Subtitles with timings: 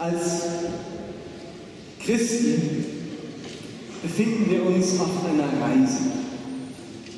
[0.00, 0.46] Als
[2.02, 2.86] Christen
[4.02, 6.00] befinden wir uns auf einer Reise.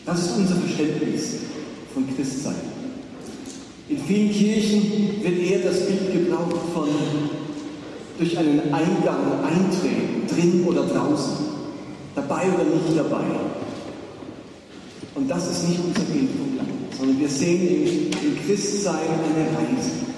[0.04, 1.36] Das ist unser Verständnis
[1.94, 2.56] von Christsein.
[3.88, 6.88] In vielen Kirchen wird eher das Bild gebraucht von
[8.18, 11.36] durch einen Eingang eintreten, drin oder draußen,
[12.16, 13.26] dabei oder nicht dabei.
[15.14, 16.30] Und das ist nicht unser Bild
[16.98, 20.11] sondern wir sehen im Christsein eine Reise.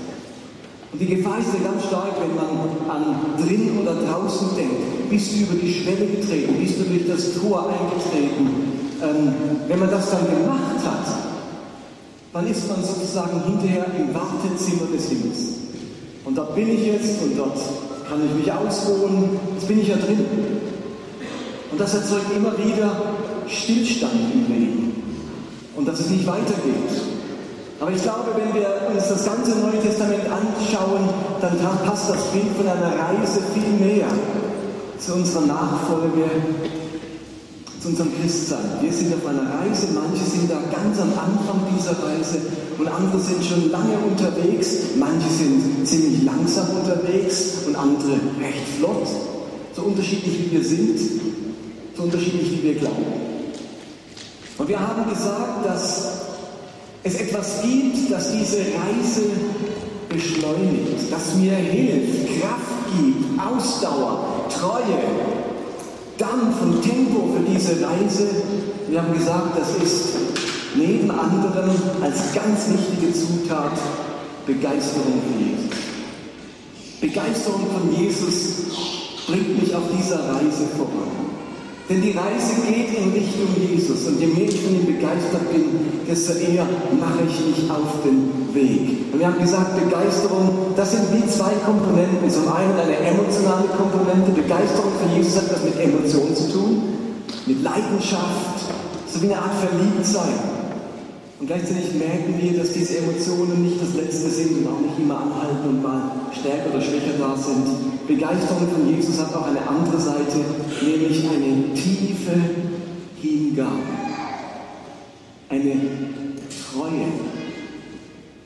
[0.94, 5.10] Und die Gefahr ist ja ganz stark, wenn man an drin oder draußen denkt.
[5.10, 6.54] Bist du über die Schwelle getreten?
[6.60, 8.46] Bist du durch das Tor eingetreten?
[9.02, 9.34] Ähm,
[9.66, 11.16] wenn man das dann gemacht hat,
[12.32, 15.38] dann ist man sozusagen hinterher im Wartezimmer des Himmels.
[16.24, 17.58] Und da bin ich jetzt und dort
[18.08, 19.30] kann ich mich ausruhen.
[19.56, 20.24] Jetzt bin ich ja drin.
[21.72, 22.94] Und das erzeugt immer wieder
[23.48, 25.02] Stillstand im Leben.
[25.74, 27.13] Und dass es nicht weitergeht.
[27.80, 31.08] Aber ich glaube, wenn wir uns das ganze Neue Testament anschauen,
[31.40, 34.06] dann passt das Bild von einer Reise viel mehr
[34.98, 36.24] zu unserer Nachfolge,
[37.80, 38.64] zu unserem Christsein.
[38.80, 42.40] Wir sind auf einer Reise, manche sind da ganz am Anfang dieser Reise
[42.78, 49.06] und andere sind schon lange unterwegs, manche sind ziemlich langsam unterwegs und andere recht flott.
[49.74, 50.98] So unterschiedlich wie wir sind,
[51.96, 53.04] so unterschiedlich wie wir glauben.
[54.56, 56.33] Und wir haben gesagt, dass
[57.04, 59.22] es etwas gibt, das diese Reise
[60.08, 65.00] beschleunigt, das mir hilft, Kraft gibt, Ausdauer, Treue,
[66.16, 68.26] Dampf und Tempo für diese Reise.
[68.88, 70.14] Wir haben gesagt, das ist
[70.76, 71.70] neben anderen
[72.02, 73.72] als ganz wichtige Zutat
[74.46, 75.78] Begeisterung für Jesus.
[77.00, 78.32] Begeisterung von Jesus
[79.26, 81.33] bringt mich auf dieser Reise voran.
[81.88, 85.64] Denn die Reise geht in Richtung Jesus und je mehr ich von ihm begeistert bin,
[86.08, 86.64] desto eher
[86.98, 89.12] mache ich mich auf den Weg.
[89.12, 92.30] Und wir haben gesagt, Begeisterung, das sind wie zwei Komponenten.
[92.30, 94.32] Zum einen eine emotionale Komponente.
[94.32, 96.82] Begeisterung für Jesus hat was mit Emotionen zu tun,
[97.44, 98.64] mit Leidenschaft,
[99.12, 100.40] so wie eine Art Verliebtsein.
[101.38, 105.20] Und gleichzeitig merken wir, dass diese Emotionen nicht das Letzte sind und auch nicht immer
[105.20, 107.93] anhalten und mal stärker oder schwächer da sind.
[108.06, 110.44] Begeisterung von Jesus hat auch eine andere Seite,
[110.82, 112.32] nämlich eine tiefe
[113.20, 113.70] Hingabe,
[115.48, 115.72] eine
[116.72, 117.06] Treue,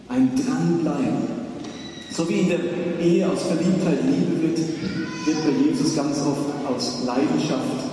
[0.09, 1.39] ein Dranbleiben.
[2.11, 2.59] So wie in der
[3.01, 7.89] Ehe aus Verliebtheit Liebe wird, wird bei Jesus ganz oft aus Leidenschaft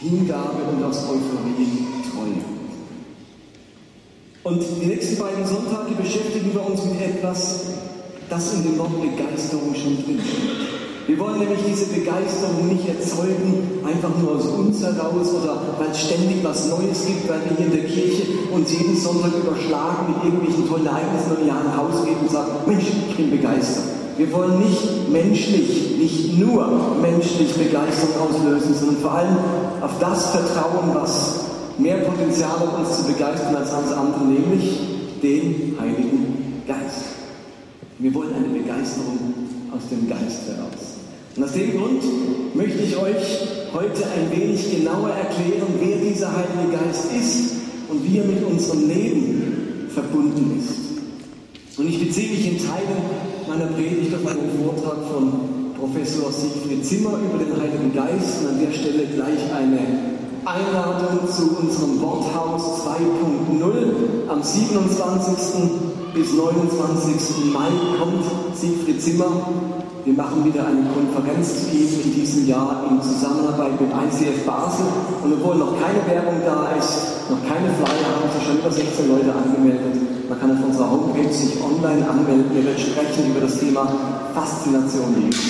[0.00, 2.44] Hingabe und aus Euphorie Treue.
[4.44, 7.64] Und die nächsten beiden Sonntage beschäftigen wir uns mit etwas,
[8.28, 10.78] das in dem Wort Begeisterung schon drinsteht.
[11.06, 16.02] Wir wollen nämlich diese Begeisterung nicht erzeugen, einfach nur aus uns heraus oder weil es
[16.02, 20.24] ständig was Neues gibt, weil wir hier in der Kirche uns jeden Sonntag überschlagen mit
[20.24, 23.84] irgendwelchen tollen Ereignissen und ja nach Hause gehen und sagen, Mensch, ich bin begeistert.
[24.18, 26.68] Wir wollen nicht menschlich, nicht nur
[27.00, 29.36] menschlich Begeisterung auslösen, sondern vor allem
[29.80, 31.40] auf das vertrauen, was
[31.78, 34.78] mehr Potenzial hat, uns zu begeistern als alles andere, nämlich
[35.22, 36.27] den Heiligen.
[38.00, 39.18] Wir wollen eine Begeisterung
[39.74, 41.02] aus dem Geist heraus.
[41.34, 42.02] Und aus dem Grund
[42.54, 47.54] möchte ich euch heute ein wenig genauer erklären, wer dieser Heilige Geist ist
[47.88, 51.76] und wie er mit unserem Leben verbunden ist.
[51.76, 53.02] Und ich beziehe mich in Teilen
[53.48, 55.32] meiner Predigt auf einen Vortrag von
[55.76, 59.78] Professor Siegfried Zimmer über den Heiligen Geist und an der Stelle gleich eine
[60.44, 64.28] Einladung zu unserem Worthaus 2.0.
[64.28, 65.97] Am 27.
[66.14, 67.52] bis 29.
[67.52, 68.24] Mai kommt
[68.54, 69.48] Siegfried Zimmer.
[70.04, 74.86] Wir machen wieder eine Konferenz zu ihm in diesem Jahr in Zusammenarbeit mit ICF Basel.
[75.22, 79.08] Und obwohl noch keine Werbung da ist, noch keine Flyer, haben sich schon über 16
[79.08, 80.28] Leute angemeldet.
[80.28, 82.46] Man kann auf unserer Homepage sich online anmelden.
[82.54, 83.92] Wir werden sprechen über das Thema
[84.34, 85.44] Faszination Jesus.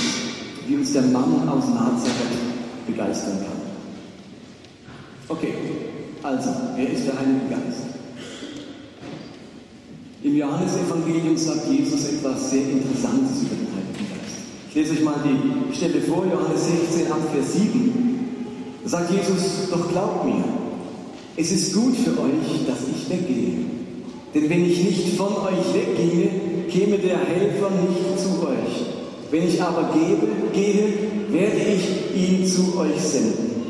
[0.66, 2.38] Wie uns der Mann aus Nazareth
[2.86, 3.58] begeistern kann.
[5.28, 5.54] Okay,
[6.22, 7.97] also, wer ist der Heilige Geist?
[10.28, 14.36] Im Johannesevangelium sagt Jesus etwas sehr Interessantes über den Heiligen Geist.
[14.68, 18.78] Ich lese euch mal die Stelle vor, Johannes 16 ab Vers 7.
[18.84, 20.44] Da sagt Jesus, doch glaubt mir,
[21.34, 23.54] es ist gut für euch, dass ich weggehe.
[24.34, 26.28] Denn wenn ich nicht von euch wegginge,
[26.68, 28.84] käme der Helfer nicht zu euch.
[29.30, 30.92] Wenn ich aber gebe, gehe,
[31.30, 33.62] werde ich ihn zu euch senden.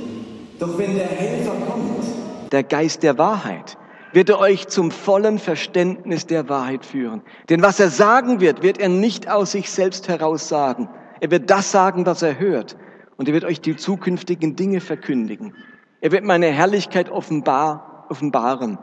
[0.59, 2.05] Doch wenn der Helfer kommt,
[2.51, 3.79] der Geist der Wahrheit,
[4.13, 7.23] wird er euch zum vollen Verständnis der Wahrheit führen.
[7.49, 10.89] Denn was er sagen wird, wird er nicht aus sich selbst heraus sagen.
[11.21, 12.77] Er wird das sagen, was er hört.
[13.17, 15.55] Und er wird euch die zukünftigen Dinge verkündigen.
[16.01, 18.79] Er wird meine Herrlichkeit offenbar, offenbaren.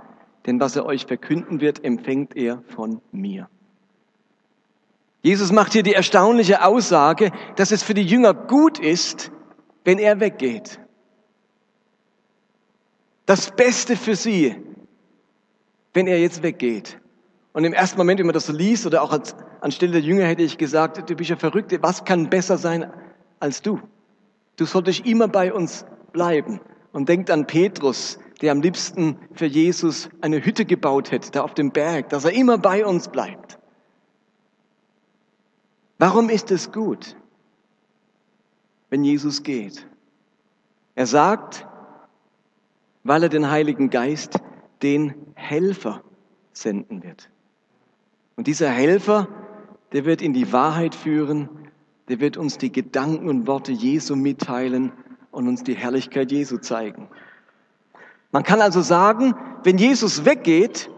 [0.45, 3.49] Denn was er euch verkünden wird, empfängt er von mir.
[5.21, 9.31] Jesus macht hier die erstaunliche Aussage, dass es für die Jünger gut ist,
[9.83, 10.79] wenn er weggeht.
[13.25, 14.55] Das Beste für sie,
[15.95, 16.99] wenn er jetzt weggeht.
[17.53, 20.25] Und im ersten Moment, wenn man das so liest, oder auch als, anstelle der Jünger
[20.25, 22.91] hätte ich gesagt, du bist ja verrückt, was kann besser sein
[23.39, 23.79] als du?
[24.57, 26.59] Du solltest immer bei uns bleiben.
[26.91, 31.53] Und denkt an Petrus, der am liebsten für Jesus eine Hütte gebaut hätte, da auf
[31.53, 33.57] dem Berg, dass er immer bei uns bleibt.
[35.97, 37.15] Warum ist es gut,
[38.89, 39.87] wenn Jesus geht?
[40.95, 41.65] Er sagt,
[43.03, 44.39] weil er den Heiligen Geist,
[44.85, 46.03] den Helfer,
[46.53, 47.31] senden wird.
[48.35, 49.27] Und dieser Helfer,
[49.93, 51.49] der wird in die Wahrheit führen,
[52.07, 54.91] der wird uns die Gedanken und Worte Jesu mitteilen
[55.31, 57.09] und uns die Herrlichkeit Jesu zeigen.
[58.31, 59.33] Man kann also sagen,
[59.63, 60.91] wenn Jesus weggeht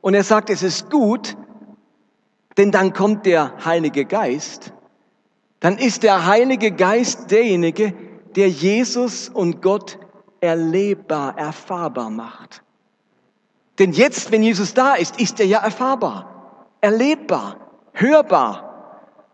[0.00, 1.36] und er sagt, es ist gut,
[2.56, 4.72] denn dann kommt der Heilige Geist,
[5.60, 7.92] dann ist der Heilige Geist derjenige,
[8.36, 9.98] der Jesus und Gott
[10.40, 12.63] erlebbar, erfahrbar macht.
[13.78, 17.56] Denn jetzt, wenn Jesus da ist, ist er ja erfahrbar, erlebbar,
[17.92, 18.70] hörbar.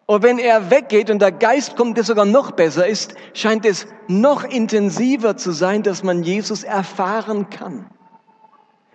[0.07, 3.87] Und wenn er weggeht und der Geist kommt, der sogar noch besser ist, scheint es
[4.09, 7.89] noch intensiver zu sein, dass man Jesus erfahren kann.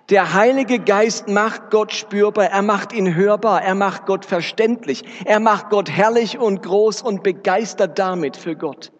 [0.09, 5.39] Der Heilige Geist macht Gott spürbar, er macht ihn hörbar, er macht Gott verständlich, er
[5.39, 8.91] macht Gott herrlich und groß und begeistert damit für Gott.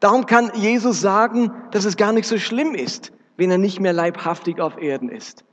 [0.00, 3.94] Darum kann Jesus sagen, dass es gar nicht so schlimm ist, wenn er nicht mehr
[3.94, 5.44] leibhaftig auf Erden ist.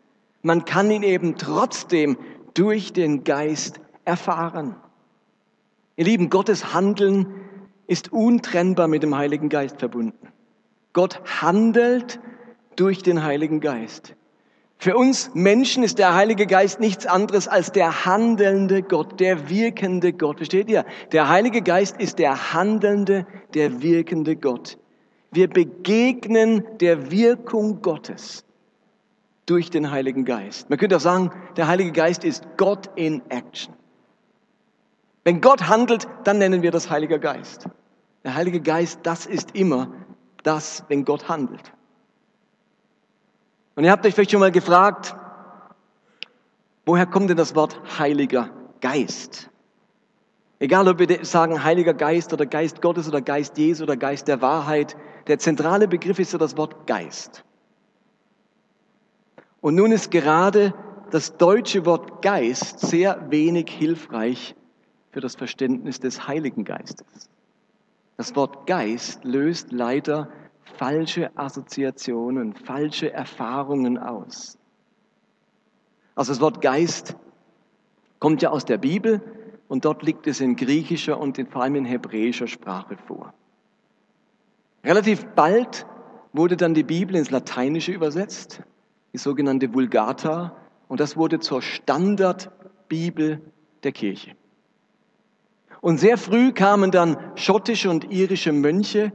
[0.45, 2.19] Man kann ihn eben trotzdem
[2.53, 4.75] durch den Geist erfahren.
[5.95, 7.25] Ihr Lieben, Gottes Handeln
[7.87, 10.27] ist untrennbar mit dem Heiligen Geist verbunden.
[10.93, 12.19] Gott handelt
[12.75, 14.13] durch den Heiligen Geist.
[14.77, 20.13] Für uns Menschen ist der Heilige Geist nichts anderes als der handelnde Gott, der wirkende
[20.13, 20.37] Gott.
[20.37, 20.85] Versteht ihr?
[21.11, 23.25] Der Heilige Geist ist der handelnde,
[23.55, 24.77] der wirkende Gott.
[25.31, 28.45] Wir begegnen der Wirkung Gottes
[29.45, 30.69] durch den Heiligen Geist.
[30.69, 33.73] Man könnte auch sagen, der Heilige Geist ist Gott in Action.
[35.23, 37.67] Wenn Gott handelt, dann nennen wir das Heiliger Geist.
[38.23, 39.91] Der Heilige Geist, das ist immer
[40.43, 41.71] das, wenn Gott handelt.
[43.75, 45.15] Und ihr habt euch vielleicht schon mal gefragt,
[46.85, 48.49] woher kommt denn das Wort Heiliger
[48.81, 49.49] Geist?
[50.59, 54.41] Egal, ob wir sagen Heiliger Geist oder Geist Gottes oder Geist Jesu oder Geist der
[54.41, 54.95] Wahrheit,
[55.27, 57.44] der zentrale Begriff ist ja das Wort Geist.
[59.65, 60.75] Und nun ist gerade
[61.09, 64.55] das deutsche Wort Geist sehr wenig hilfreich
[65.09, 67.31] für das Verständnis des Heiligen Geistes.
[68.15, 70.29] Das Wort Geist löst leider
[70.77, 74.59] falsche Assoziationen, falsche Erfahrungen aus.
[76.13, 77.15] Also das Wort Geist
[78.19, 79.19] kommt ja aus der Bibel
[79.67, 83.33] und dort liegt es in griechischer und vor allem in hebräischer Sprache vor.
[84.83, 85.87] Relativ bald
[86.33, 88.61] wurde dann die Bibel ins Lateinische übersetzt,
[89.15, 90.57] die sogenannte Vulgata,
[90.89, 93.39] und das wurde zur Standardbibel
[93.83, 94.35] der Kirche.
[95.79, 99.13] Und sehr früh kamen dann schottische und irische Mönche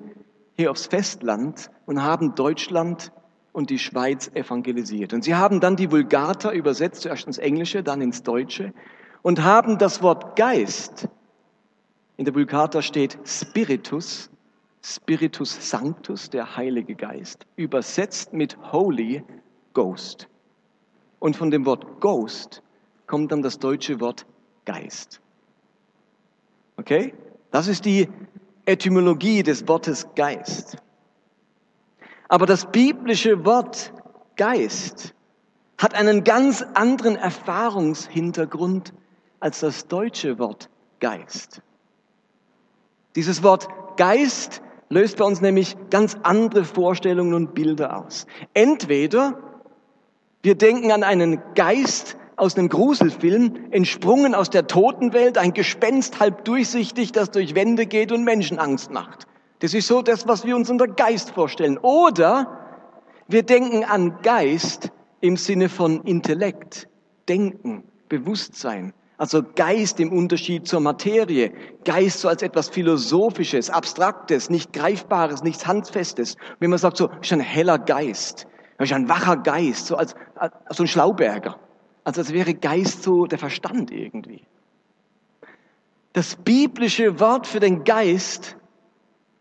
[0.56, 3.12] hier aufs Festland und haben Deutschland
[3.52, 5.12] und die Schweiz evangelisiert.
[5.12, 8.72] Und sie haben dann die Vulgata übersetzt, zuerst ins Englische, dann ins Deutsche
[9.20, 11.08] und haben das Wort Geist,
[12.16, 14.30] in der Vulgata steht Spiritus,
[14.82, 19.22] Spiritus Sanctus, der Heilige Geist, übersetzt mit Holy
[19.72, 20.28] Ghost.
[21.18, 22.62] Und von dem Wort Ghost
[23.06, 24.26] kommt dann das deutsche Wort
[24.64, 25.20] Geist.
[26.76, 27.14] Okay?
[27.50, 28.08] Das ist die
[28.64, 30.76] Etymologie des Wortes Geist.
[32.28, 33.92] Aber das biblische Wort
[34.36, 35.14] Geist
[35.76, 38.94] hat einen ganz anderen Erfahrungshintergrund
[39.40, 41.62] als das deutsche Wort Geist.
[43.16, 48.26] Dieses Wort Geist löst bei uns nämlich ganz andere Vorstellungen und Bilder aus.
[48.54, 49.49] Entweder
[50.42, 56.44] wir denken an einen Geist, aus einem Gruselfilm, entsprungen aus der Totenwelt, ein Gespenst halb
[56.46, 59.26] durchsichtig, das durch Wände geht und Menschen Angst macht.
[59.58, 61.76] Das ist so das, was wir uns unter Geist vorstellen.
[61.78, 62.58] Oder
[63.28, 66.88] wir denken an Geist im Sinne von Intellekt,
[67.28, 68.94] Denken, Bewusstsein.
[69.18, 71.52] Also Geist im Unterschied zur Materie.
[71.84, 76.36] Geist so als etwas Philosophisches, Abstraktes, nicht Greifbares, nichts Handfestes.
[76.58, 78.46] Wenn man sagt so, ist ein heller Geist,
[78.88, 81.58] ist ein wacher Geist, so als, als so ein Schlauberger.
[82.04, 84.46] Also als wäre Geist so der Verstand irgendwie.
[86.12, 88.56] Das biblische Wort für den Geist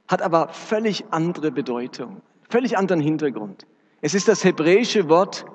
[0.08, 3.66] hat aber völlig andere Bedeutung, völlig anderen Hintergrund.
[4.02, 5.46] Es ist das hebräische Wort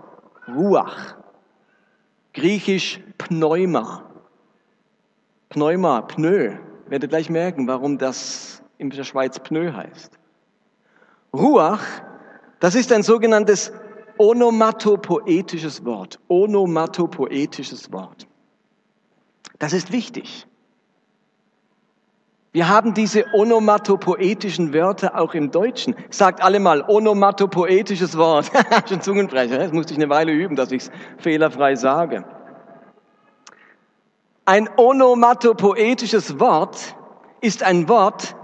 [0.48, 1.16] Ruach,
[2.32, 4.02] griechisch Pneuma.
[5.48, 6.56] Pneuma, Pneu.
[6.86, 10.18] Werdet gleich merken, warum das in der Schweiz Pneu heißt.
[11.32, 11.82] Ruach,
[12.64, 13.74] das ist ein sogenanntes
[14.16, 16.18] onomatopoetisches Wort.
[16.28, 18.26] Onomatopoetisches Wort.
[19.58, 20.46] Das ist wichtig.
[22.52, 25.94] Wir haben diese onomatopoetischen Wörter auch im Deutschen.
[26.08, 28.50] Sagt alle mal onomatopoetisches Wort.
[28.88, 29.58] Schon Zungenbrecher.
[29.58, 32.24] Das musste ich eine Weile üben, dass ich es fehlerfrei sage.
[34.46, 36.96] Ein onomatopoetisches Wort
[37.42, 38.34] ist ein Wort,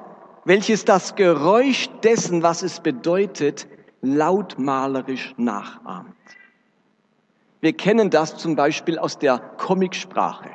[0.44, 3.66] welches das Geräusch dessen, was es bedeutet,
[4.02, 6.14] lautmalerisch nachahmt.
[7.60, 10.50] Wir kennen das zum Beispiel aus der Comicsprache.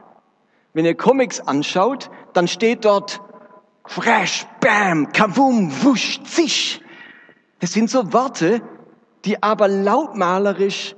[0.73, 3.21] Wenn ihr Comics anschaut, dann steht dort
[3.85, 6.81] Fresh, Bam, Kavum, Wusch, Zisch.
[7.59, 8.61] Das sind so Worte,
[9.23, 10.95] die aber lautmalerisch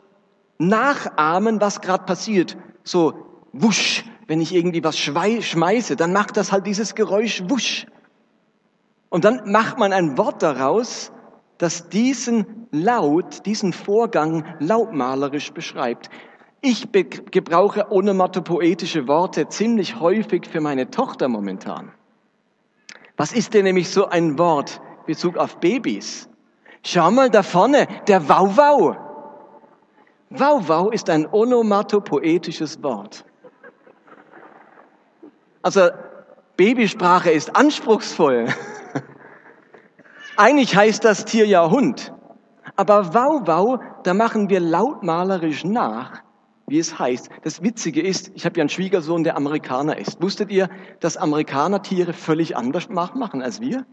[0.57, 2.57] nachahmen, was gerade passiert.
[2.83, 7.85] So Wusch, wenn ich irgendwie was schmeiße, dann macht das halt dieses Geräusch Wusch.
[9.09, 11.11] Und dann macht man ein Wort daraus,
[11.57, 16.09] das diesen Laut, diesen Vorgang lautmalerisch beschreibt.
[16.61, 21.91] Ich gebrauche onomatopoetische Worte ziemlich häufig für meine Tochter momentan.
[23.15, 26.29] Was ist denn nämlich so ein Wort Bezug auf Babys?
[26.83, 28.95] Schau mal da vorne, der Wauwau.
[30.29, 33.23] Wauwau ist ein onomatopoetisches Wort.
[35.61, 35.89] Also
[36.57, 38.47] Babysprache ist anspruchsvoll.
[40.37, 42.13] Eigentlich heißt das Tier ja Hund.
[42.75, 46.21] Aber Wauwau, da machen wir lautmalerisch nach,
[46.67, 47.29] wie es heißt.
[47.43, 50.21] Das Witzige ist, ich habe ja einen Schwiegersohn, der Amerikaner ist.
[50.21, 53.85] Wusstet ihr, dass Amerikaner Tiere völlig anders machen als wir?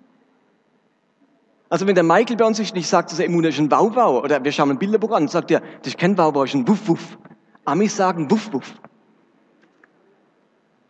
[1.71, 4.45] Also wenn der Michael bei uns ist und ich sage, das ist ein Wauwau, oder
[4.45, 7.19] wir schauen ein Bilderbuch an, sagt er, ist kein Wauwau, das ist ein Wuff Wuff.
[7.65, 8.75] Amis sagen Wuff Wuff.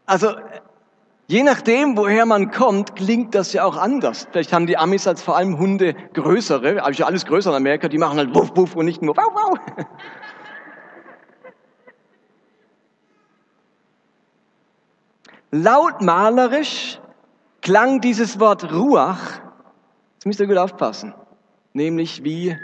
[0.05, 0.35] Also
[1.27, 4.29] je nachdem, woher man kommt, klingt das ja auch anders.
[4.31, 7.89] Vielleicht haben die Amis als vor allem Hunde größere, also ja alles größer in Amerika,
[7.89, 9.59] die machen halt Wuff Wuff und nicht nur Wow Wow.
[15.51, 17.01] Lautmalerisch
[17.61, 19.41] klang dieses Wort Ruach,
[20.15, 21.15] jetzt müsst ihr gut aufpassen,
[21.73, 22.57] nämlich wie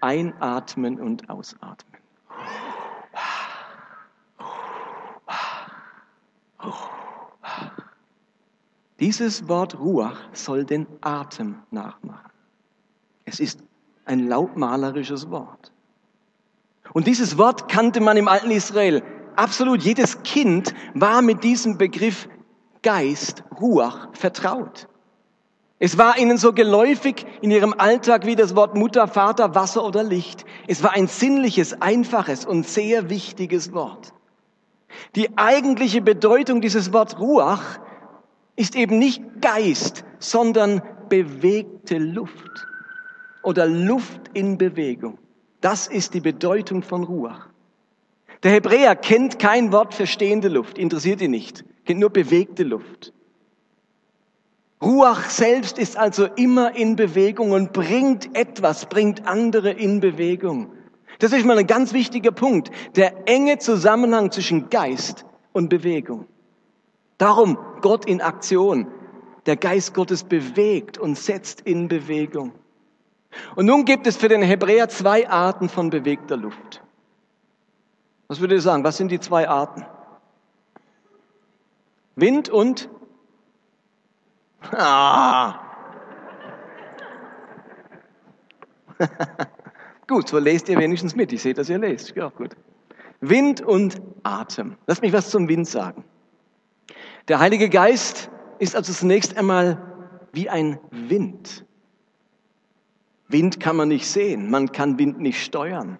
[0.00, 1.92] einatmen und ausatmen.
[9.02, 12.30] Dieses Wort Ruach soll den Atem nachmachen.
[13.24, 13.58] Es ist
[14.04, 15.72] ein lautmalerisches Wort.
[16.92, 19.02] Und dieses Wort kannte man im alten Israel
[19.34, 22.28] absolut jedes Kind war mit diesem Begriff
[22.84, 24.86] Geist, Ruach, vertraut.
[25.80, 30.04] Es war ihnen so geläufig in ihrem Alltag wie das Wort Mutter, Vater, Wasser oder
[30.04, 30.44] Licht.
[30.68, 34.14] Es war ein sinnliches, einfaches und sehr wichtiges Wort.
[35.16, 37.80] Die eigentliche Bedeutung dieses Wort Ruach
[38.56, 42.66] ist eben nicht Geist, sondern bewegte Luft
[43.42, 45.18] oder Luft in Bewegung.
[45.60, 47.48] Das ist die Bedeutung von Ruach.
[48.42, 53.12] Der Hebräer kennt kein Wort für stehende Luft, interessiert ihn nicht, kennt nur bewegte Luft.
[54.82, 60.72] Ruach selbst ist also immer in Bewegung und bringt etwas, bringt andere in Bewegung.
[61.20, 66.26] Das ist mal ein ganz wichtiger Punkt, der enge Zusammenhang zwischen Geist und Bewegung.
[67.22, 68.88] Darum Gott in Aktion.
[69.46, 72.50] Der Geist Gottes bewegt und setzt in Bewegung.
[73.54, 76.82] Und nun gibt es für den Hebräer zwei Arten von bewegter Luft.
[78.26, 78.82] Was würdet ihr sagen?
[78.82, 79.86] Was sind die zwei Arten?
[82.16, 82.88] Wind und
[84.72, 85.60] ah.
[90.08, 91.32] gut, so lest ihr wenigstens mit.
[91.32, 92.16] Ich sehe, dass ihr lest.
[92.16, 92.56] Ja, gut.
[93.20, 94.76] Wind und Atem.
[94.88, 96.02] Lass mich was zum Wind sagen.
[97.28, 99.78] Der Heilige Geist ist also zunächst einmal
[100.32, 101.64] wie ein Wind.
[103.28, 105.98] Wind kann man nicht sehen, man kann Wind nicht steuern.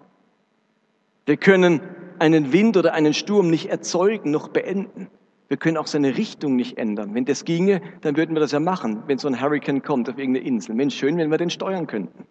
[1.25, 1.81] Wir können
[2.19, 5.09] einen Wind oder einen Sturm nicht erzeugen noch beenden.
[5.47, 7.13] Wir können auch seine Richtung nicht ändern.
[7.15, 10.17] Wenn das ginge, dann würden wir das ja machen, wenn so ein Hurricane kommt auf
[10.17, 10.75] irgendeine Insel.
[10.75, 12.25] Mensch, schön, wenn wir den steuern könnten.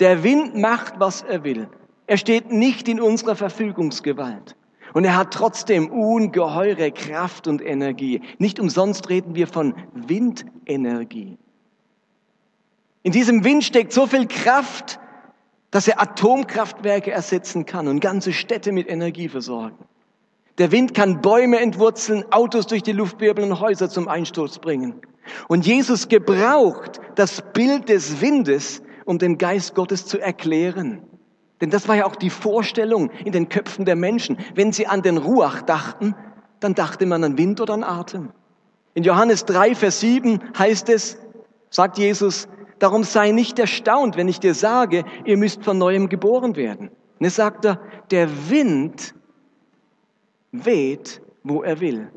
[0.00, 1.68] Der Wind macht, was er will.
[2.06, 4.56] Er steht nicht in unserer Verfügungsgewalt.
[4.96, 8.22] Und er hat trotzdem ungeheure Kraft und Energie.
[8.38, 11.36] Nicht umsonst reden wir von Windenergie.
[13.02, 14.98] In diesem Wind steckt so viel Kraft,
[15.70, 19.76] dass er Atomkraftwerke ersetzen kann und ganze Städte mit Energie versorgen.
[20.56, 25.02] Der Wind kann Bäume entwurzeln, Autos durch die Luft wirbeln und Häuser zum Einsturz bringen.
[25.46, 31.02] Und Jesus gebraucht das Bild des Windes, um den Geist Gottes zu erklären.
[31.60, 34.38] Denn das war ja auch die Vorstellung in den Köpfen der Menschen.
[34.54, 36.14] Wenn sie an den Ruach dachten,
[36.60, 38.30] dann dachte man an Wind oder an Atem.
[38.94, 41.18] In Johannes 3, Vers 7 heißt es,
[41.70, 42.48] sagt Jesus,
[42.78, 46.90] darum sei nicht erstaunt, wenn ich dir sage, ihr müsst von neuem geboren werden.
[47.18, 49.14] Und es sagt er, der Wind
[50.52, 52.10] weht, wo er will.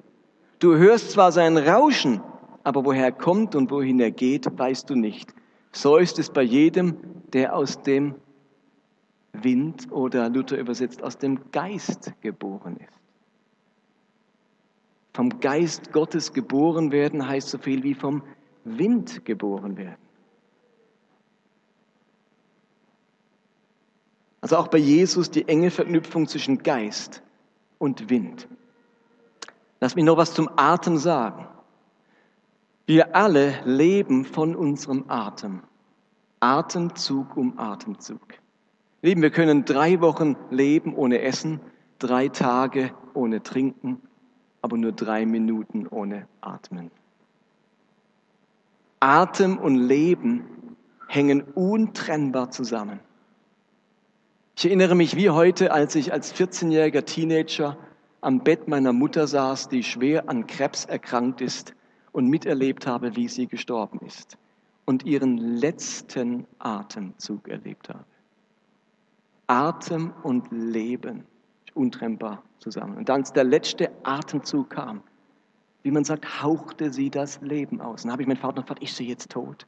[0.60, 2.22] Du hörst zwar sein Rauschen,
[2.63, 5.34] aber woher er kommt und wohin er geht, weißt du nicht.
[5.72, 6.98] So ist es bei jedem,
[7.31, 8.15] der aus dem
[9.33, 13.00] Wind oder Luther übersetzt aus dem Geist geboren ist.
[15.13, 18.24] Vom Geist Gottes geboren werden heißt so viel wie vom
[18.63, 19.98] Wind geboren werden.
[24.41, 27.21] Also auch bei Jesus die enge Verknüpfung zwischen Geist
[27.77, 28.48] und Wind.
[29.81, 31.48] Lass mich noch was zum Atem sagen.
[32.86, 35.62] Wir alle leben von unserem Atem.
[36.39, 38.38] Atemzug um Atemzug.
[39.01, 41.62] Lieben, wir können drei Wochen leben ohne Essen,
[42.00, 44.01] drei Tage ohne Trinken,
[44.62, 46.91] aber nur drei Minuten ohne Atmen.
[49.00, 50.75] Atem und Leben
[51.08, 53.00] hängen untrennbar zusammen.
[54.58, 57.77] Ich erinnere mich wie heute, als ich als 14-jähriger Teenager
[58.20, 61.74] am Bett meiner Mutter saß, die schwer an Krebs erkrankt ist
[62.12, 64.38] und miterlebt habe, wie sie gestorben ist
[64.84, 68.03] und ihren letzten Atemzug erlebt habe.
[69.50, 71.25] Atem und Leben
[71.74, 72.98] untrennbar zusammen.
[72.98, 75.01] Und als der letzte Atemzug kam,
[75.82, 78.03] wie man sagt, hauchte sie das Leben aus.
[78.03, 79.65] Und dann habe ich meinen Vater gefragt, ist sie jetzt tot?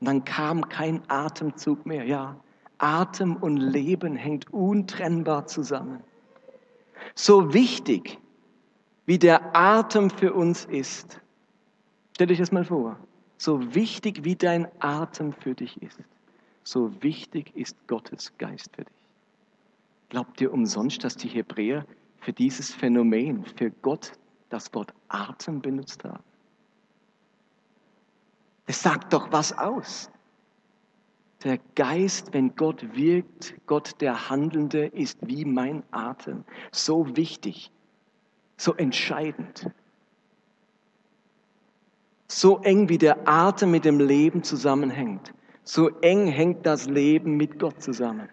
[0.00, 2.04] Und dann kam kein Atemzug mehr.
[2.04, 2.36] Ja,
[2.78, 6.04] Atem und Leben hängt untrennbar zusammen.
[7.14, 8.18] So wichtig,
[9.06, 11.20] wie der Atem für uns ist,
[12.12, 12.96] stell dich das mal vor,
[13.38, 15.98] so wichtig wie dein Atem für dich ist,
[16.62, 19.05] so wichtig ist Gottes Geist für dich.
[20.08, 21.84] Glaubt ihr umsonst, dass die Hebräer
[22.20, 24.12] für dieses Phänomen, für Gott,
[24.48, 26.22] das Wort Atem benutzt haben?
[28.66, 30.10] Es sagt doch was aus.
[31.44, 36.44] Der Geist, wenn Gott wirkt, Gott der Handelnde, ist wie mein Atem.
[36.72, 37.70] So wichtig,
[38.56, 39.70] so entscheidend.
[42.26, 47.58] So eng wie der Atem mit dem Leben zusammenhängt, so eng hängt das Leben mit
[47.58, 48.28] Gott zusammen.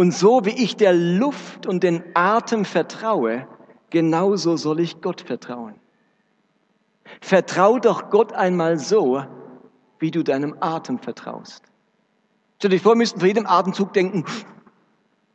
[0.00, 3.46] Und so wie ich der Luft und den Atem vertraue,
[3.90, 5.74] genauso soll ich Gott vertrauen.
[7.20, 9.22] Vertrau doch Gott einmal so,
[9.98, 11.64] wie du deinem Atem vertraust.
[12.56, 14.24] Stell dir vor, wir müssten vor jedem Atemzug denken,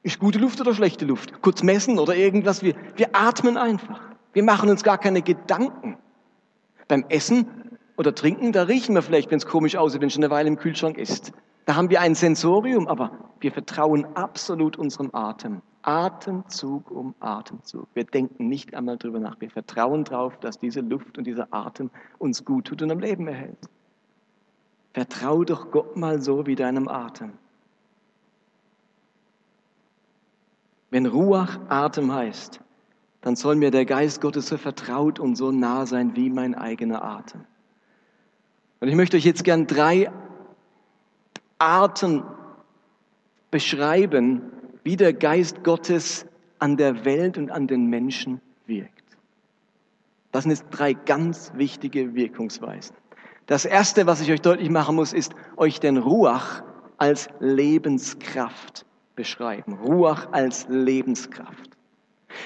[0.02, 1.44] ist gute Luft oder schlechte Luft?
[1.44, 2.64] Kurz messen oder irgendwas.
[2.64, 4.02] Wir, wir atmen einfach.
[4.34, 5.96] Wir machen uns gar keine Gedanken.
[6.88, 10.34] Beim Essen oder Trinken, da riechen wir vielleicht, wenn es komisch aussieht, wenn schon eine
[10.34, 11.34] Weile im Kühlschrank ist.
[11.66, 15.62] Da haben wir ein Sensorium, aber wir vertrauen absolut unserem Atem.
[15.82, 17.88] Atemzug um Atemzug.
[17.94, 19.40] Wir denken nicht einmal drüber nach.
[19.40, 23.28] Wir vertrauen darauf, dass diese Luft und dieser Atem uns gut tut und am Leben
[23.28, 23.70] erhält.
[24.94, 27.34] Vertrau doch Gott mal so wie deinem Atem.
[30.90, 32.62] Wenn Ruach Atem heißt,
[33.22, 37.04] dann soll mir der Geist Gottes so vertraut und so nah sein wie mein eigener
[37.04, 37.42] Atem.
[38.80, 40.12] Und ich möchte euch jetzt gern drei
[41.58, 42.24] Arten
[43.52, 44.42] beschreiben,
[44.84, 46.26] wie der Geist Gottes
[46.60, 48.92] an der Welt und an den Menschen wirkt.
[50.32, 52.96] Das sind jetzt drei ganz wichtige Wirkungsweisen.
[53.46, 56.64] Das Erste, was ich euch deutlich machen muss, ist euch den Ruach
[56.98, 59.74] als Lebenskraft beschreiben.
[59.74, 61.78] Ruach als Lebenskraft.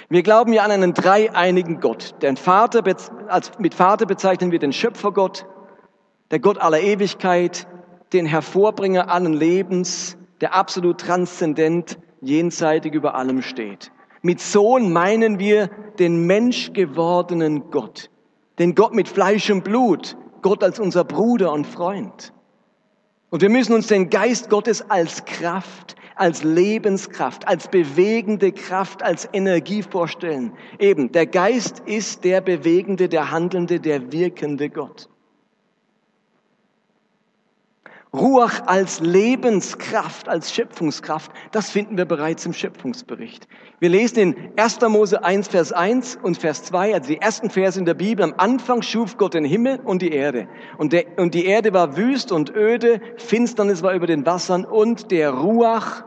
[0.10, 2.22] Wir glauben ja an einen dreieinigen Gott.
[2.22, 2.84] Den Vater,
[3.28, 5.46] als, mit Vater bezeichnen wir den Schöpfergott,
[6.32, 7.68] der Gott aller Ewigkeit,
[8.14, 13.92] den Hervorbringer allen Lebens, der absolut transzendent, jenseitig über allem steht.
[14.22, 15.70] Mit Sohn meinen wir
[16.00, 18.10] den menschgewordenen Gott,
[18.58, 22.34] den Gott mit Fleisch und Blut, Gott als unser Bruder und Freund.
[23.30, 29.30] Und wir müssen uns den Geist Gottes als Kraft, als Lebenskraft, als bewegende Kraft, als
[29.32, 30.52] Energie vorstellen.
[30.80, 35.10] Eben, der Geist ist der bewegende, der handelnde, der wirkende Gott.
[38.12, 43.48] Ruach als Lebenskraft, als Schöpfungskraft, das finden wir bereits im Schöpfungsbericht.
[43.80, 44.82] Wir lesen in 1.
[44.82, 48.26] Mose 1, Vers 1 und Vers 2, also die ersten Verse in der Bibel.
[48.26, 50.48] Am Anfang schuf Gott den Himmel und die Erde.
[50.80, 55.12] Und, der, und die Erde war wüst und öde, Finsternis war über den Wassern und
[55.12, 56.04] der Ruach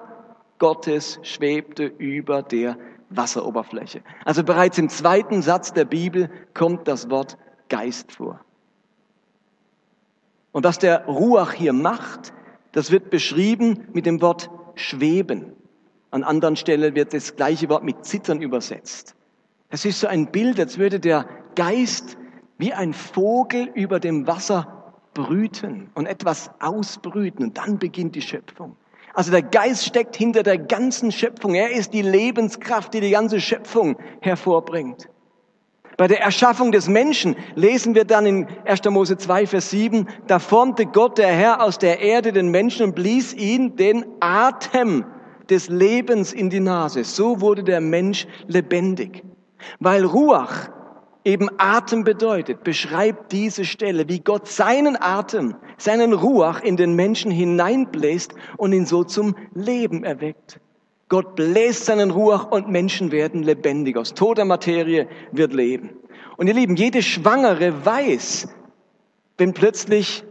[0.59, 2.79] Gottes schwebte über der
[3.11, 4.03] Wasseroberfläche.
[4.25, 7.39] Also bereits im zweiten Satz der Bibel kommt das Wort
[7.69, 8.41] Geist vor.
[10.53, 12.33] Und was der Ruach hier macht,
[12.73, 15.53] das wird beschrieben mit dem Wort schweben.
[16.11, 19.15] An anderen Stellen wird das gleiche Wort mit zittern übersetzt.
[19.71, 22.19] Das ist so ein Bild, als würde der Geist
[22.59, 28.77] wie ein Vogel über dem Wasser brüten und etwas ausbrüten und dann beginnt die Schöpfung.
[29.15, 31.55] Also der Geist steckt hinter der ganzen Schöpfung.
[31.55, 35.09] Er ist die Lebenskraft, die die ganze Schöpfung hervorbringt.
[35.97, 38.85] Bei der Erschaffung des Menschen lesen wir dann in 1.
[38.91, 42.95] Mose 2, Vers 7, da formte Gott, der Herr, aus der Erde den Menschen und
[42.95, 45.05] blies ihn den Atem
[45.51, 47.05] des Lebens in die Nase.
[47.05, 49.23] So wurde der Mensch lebendig.
[49.81, 50.71] Weil Ruach
[51.25, 57.31] eben Atem bedeutet, beschreibt diese Stelle, wie Gott seinen Atem, seinen Ruach in den Menschen
[57.31, 60.59] hineinbläst und ihn so zum Leben erweckt.
[61.13, 63.99] Gott bläst seinen Ruach und Menschen werden lebendig.
[63.99, 65.91] Aus toter Materie wird Leben.
[66.39, 68.49] Und ihr Lieben, jede Schwangere weiß,
[69.37, 70.25] wenn plötzlich,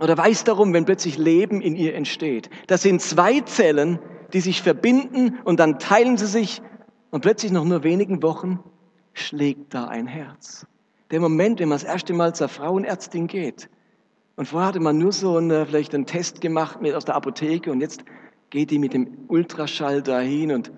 [0.00, 2.48] oder weiß darum, wenn plötzlich Leben in ihr entsteht.
[2.68, 3.98] Das sind zwei Zellen,
[4.32, 6.62] die sich verbinden und dann teilen sie sich
[7.10, 8.60] und plötzlich nach nur wenigen Wochen
[9.12, 10.66] schlägt da ein Herz.
[11.10, 13.68] Der Moment, wenn man das erste Mal zur Frauenärztin geht.
[14.36, 17.70] Und vorher hatte man nur so einen, vielleicht einen Test gemacht mit aus der Apotheke
[17.70, 18.04] und jetzt
[18.50, 20.72] geht die mit dem Ultraschall dahin und,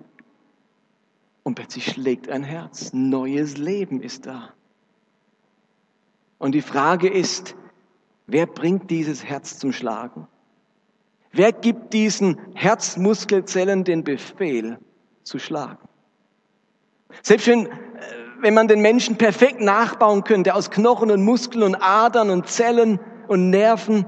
[1.43, 2.91] und plötzlich schlägt ein Herz.
[2.93, 4.53] Neues Leben ist da.
[6.37, 7.55] Und die Frage ist,
[8.27, 10.27] wer bringt dieses Herz zum Schlagen?
[11.31, 14.79] Wer gibt diesen Herzmuskelzellen den Befehl
[15.23, 15.87] zu schlagen?
[17.21, 17.71] Selbst wenn, äh,
[18.39, 22.99] wenn man den Menschen perfekt nachbauen könnte, aus Knochen und Muskeln und Adern und Zellen
[23.27, 24.05] und Nerven,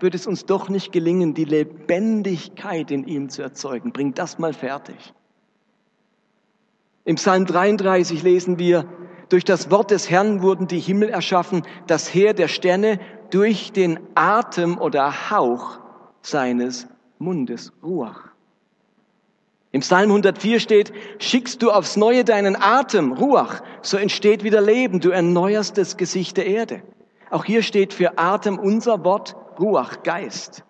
[0.00, 3.92] würde es uns doch nicht gelingen, die Lebendigkeit in ihm zu erzeugen.
[3.92, 4.96] Bring das mal fertig.
[7.04, 8.84] Im Psalm 33 lesen wir,
[9.28, 13.98] durch das Wort des Herrn wurden die Himmel erschaffen, das Heer der Sterne durch den
[14.14, 15.80] Atem oder Hauch
[16.20, 16.86] seines
[17.18, 18.24] Mundes, Ruach.
[19.72, 25.00] Im Psalm 104 steht, schickst du aufs Neue deinen Atem, Ruach, so entsteht wieder Leben,
[25.00, 26.82] du erneuerst das Gesicht der Erde.
[27.30, 30.64] Auch hier steht für Atem unser Wort Ruach, Geist.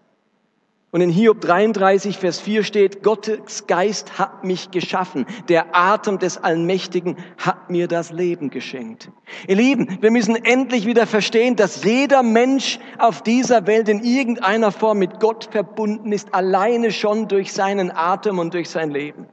[0.93, 5.27] Und in Hiob 33, Vers 4 steht, Gottes Geist hat mich geschaffen.
[5.49, 9.11] Der Atem des Allmächtigen hat mir das Leben geschenkt.
[9.47, 14.73] Ihr Lieben, wir müssen endlich wieder verstehen, dass jeder Mensch auf dieser Welt in irgendeiner
[14.73, 19.27] Form mit Gott verbunden ist, alleine schon durch seinen Atem und durch sein Leben.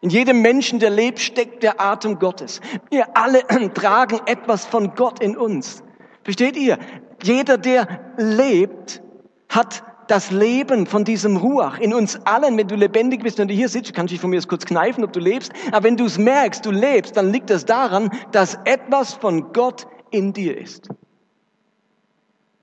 [0.00, 2.60] In jedem Menschen, der lebt, steckt der Atem Gottes.
[2.90, 3.42] Wir alle
[3.74, 5.84] tragen etwas von Gott in uns.
[6.24, 6.78] Versteht ihr?
[7.22, 9.02] Jeder, der lebt,
[9.48, 13.54] hat das Leben von diesem Ruach in uns allen, wenn du lebendig bist und du
[13.54, 15.96] hier sitzt, kannst du dich von mir jetzt kurz kneifen, ob du lebst, aber wenn
[15.96, 20.58] du es merkst, du lebst, dann liegt es daran, dass etwas von Gott in dir
[20.58, 20.88] ist.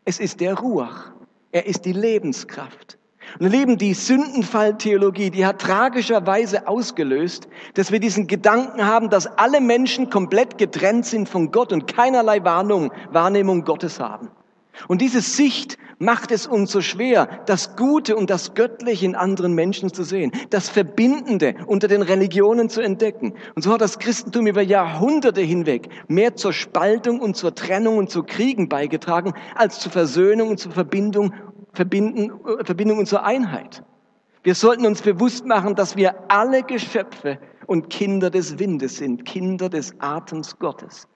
[0.03, 1.11] Es ist der Ruach.
[1.51, 2.97] Er ist die Lebenskraft.
[3.39, 9.61] Und Lieben, die Sündenfalltheologie, die hat tragischerweise ausgelöst, dass wir diesen Gedanken haben, dass alle
[9.61, 14.29] Menschen komplett getrennt sind von Gott und keinerlei Warnung, Wahrnehmung Gottes haben.
[14.87, 19.53] Und diese Sicht macht es uns so schwer, das Gute und das Göttliche in anderen
[19.53, 23.33] Menschen zu sehen, das Verbindende unter den Religionen zu entdecken.
[23.55, 28.09] Und so hat das Christentum über Jahrhunderte hinweg mehr zur Spaltung und zur Trennung und
[28.09, 31.33] zu Kriegen beigetragen, als zur Versöhnung und zur Verbindung,
[31.73, 32.31] Verbinden,
[32.63, 33.83] Verbindung und zur Einheit.
[34.43, 39.69] Wir sollten uns bewusst machen, dass wir alle Geschöpfe und Kinder des Windes sind, Kinder
[39.69, 41.07] des Atems Gottes.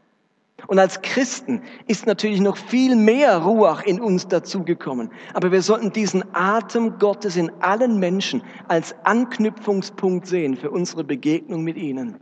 [0.67, 5.11] Und als Christen ist natürlich noch viel mehr Ruach in uns dazugekommen.
[5.33, 11.63] Aber wir sollten diesen Atem Gottes in allen Menschen als Anknüpfungspunkt sehen für unsere Begegnung
[11.63, 12.19] mit ihnen.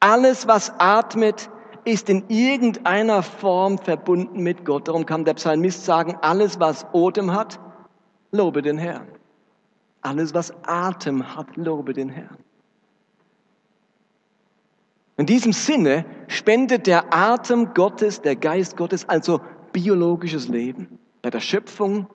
[0.00, 1.50] Alles, was atmet,
[1.84, 4.88] ist in irgendeiner Form verbunden mit Gott.
[4.88, 7.58] Darum kann der Psalmist sagen, alles, was Atem hat,
[8.30, 9.08] lobe den Herrn.
[10.00, 12.38] Alles, was Atem hat, lobe den Herrn.
[15.16, 19.40] In diesem Sinne spendet der Atem Gottes, der Geist Gottes, also
[19.72, 22.06] biologisches Leben bei der Schöpfung,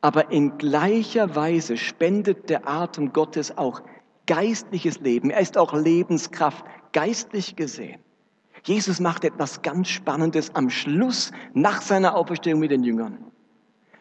[0.00, 3.82] aber in gleicher Weise spendet der Atem Gottes auch
[4.26, 5.30] geistliches Leben.
[5.30, 8.00] Er ist auch Lebenskraft, geistlich gesehen.
[8.64, 13.18] Jesus macht etwas ganz Spannendes am Schluss nach seiner Auferstehung mit den Jüngern.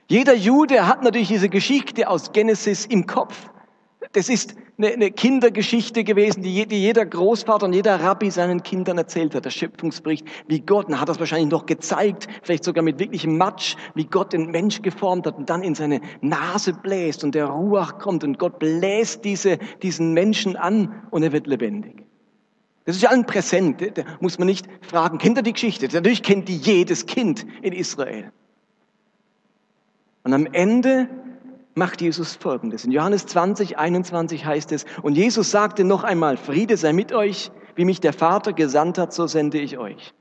[0.08, 3.50] Jeder Jude hat natürlich diese Geschichte aus Genesis im Kopf.
[4.12, 9.46] Das ist eine, Kindergeschichte gewesen, die, jeder Großvater und jeder Rabbi seinen Kindern erzählt hat.
[9.46, 13.76] Der Schöpfungsbericht, wie Gott, und hat das wahrscheinlich noch gezeigt, vielleicht sogar mit wirklichem Matsch,
[13.94, 17.98] wie Gott den Mensch geformt hat und dann in seine Nase bläst und der Ruach
[18.00, 22.04] kommt und Gott bläst diese, diesen Menschen an und er wird lebendig.
[22.86, 25.88] Das ist ja allen präsent, da muss man nicht fragen, kennt er die Geschichte?
[25.92, 28.32] Natürlich kennt die jedes Kind in Israel.
[30.24, 31.10] Und am Ende
[31.76, 32.86] macht Jesus Folgendes.
[32.86, 37.52] In Johannes 20, 21 heißt es, und Jesus sagte noch einmal, Friede sei mit euch,
[37.76, 40.14] wie mich der Vater gesandt hat, so sende ich euch.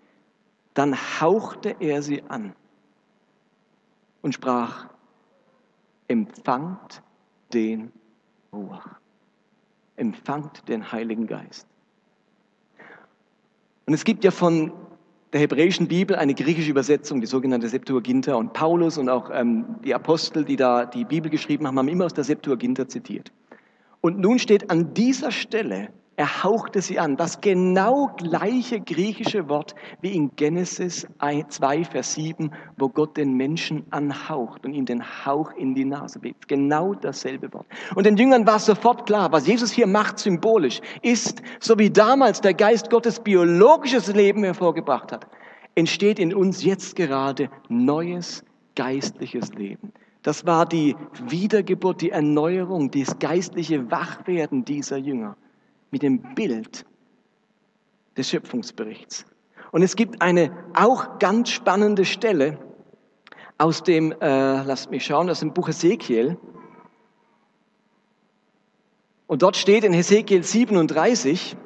[0.75, 2.55] Dann hauchte er sie an
[4.23, 4.89] und sprach,
[6.09, 7.03] empfangt
[7.53, 7.93] den
[8.53, 8.89] Ruach.
[9.97, 11.69] Empfangt den Heiligen Geist.
[13.87, 14.73] Und es gibt ja von
[15.35, 18.37] der hebräischen Bibel eine griechische Übersetzung, die sogenannte Septuaginta.
[18.37, 22.05] Und Paulus und auch ähm, die Apostel, die da die Bibel geschrieben haben, haben immer
[22.05, 23.33] aus der Septuaginta zitiert.
[24.01, 27.17] Und nun steht an dieser Stelle er hauchte sie an.
[27.17, 33.85] Das genau gleiche griechische Wort wie in Genesis 2, Vers 7, wo Gott den Menschen
[33.91, 36.47] anhaucht und ihm den Hauch in die Nase weht.
[36.47, 37.67] Genau dasselbe Wort.
[37.97, 42.41] Und den Jüngern war sofort klar, was Jesus hier macht symbolisch, ist, so wie damals
[42.41, 45.27] der Geist Gottes biologisches Leben hervorgebracht hat,
[45.75, 48.45] entsteht in uns jetzt gerade neues
[48.77, 49.93] geistliches Leben.
[50.23, 50.97] Das war die
[51.27, 55.37] Wiedergeburt, die Erneuerung, das geistliche Wachwerden dieser Jünger
[55.91, 56.85] mit dem Bild
[58.17, 59.27] des Schöpfungsberichts.
[59.73, 62.59] Und es gibt eine auch ganz spannende Stelle
[63.59, 66.37] aus dem, äh, lasst mich schauen, aus dem Buch Ezekiel.
[69.27, 71.57] Und dort steht in Hesekiel 37,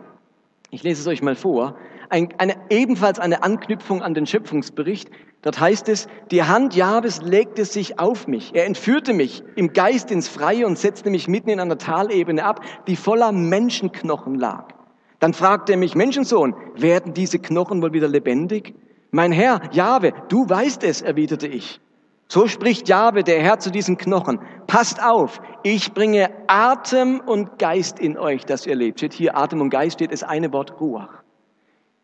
[0.70, 1.76] ich lese es euch mal vor,
[2.08, 5.10] ein, eine, ebenfalls eine Anknüpfung an den Schöpfungsbericht.
[5.42, 8.54] Dort heißt es, die Hand Jahwes legte sich auf mich.
[8.54, 12.60] Er entführte mich im Geist ins Freie und setzte mich mitten in einer Talebene ab,
[12.88, 14.74] die voller Menschenknochen lag.
[15.20, 18.74] Dann fragte er mich, Menschensohn, werden diese Knochen wohl wieder lebendig?
[19.10, 21.80] Mein Herr, Jahwe, du weißt es, erwiderte ich.
[22.26, 24.40] So spricht Jahwe, der Herr, zu diesen Knochen.
[24.66, 28.98] Passt auf, ich bringe Atem und Geist in euch, dass ihr lebt.
[28.98, 31.22] Steht hier Atem und Geist, steht es eine Wort Ruach.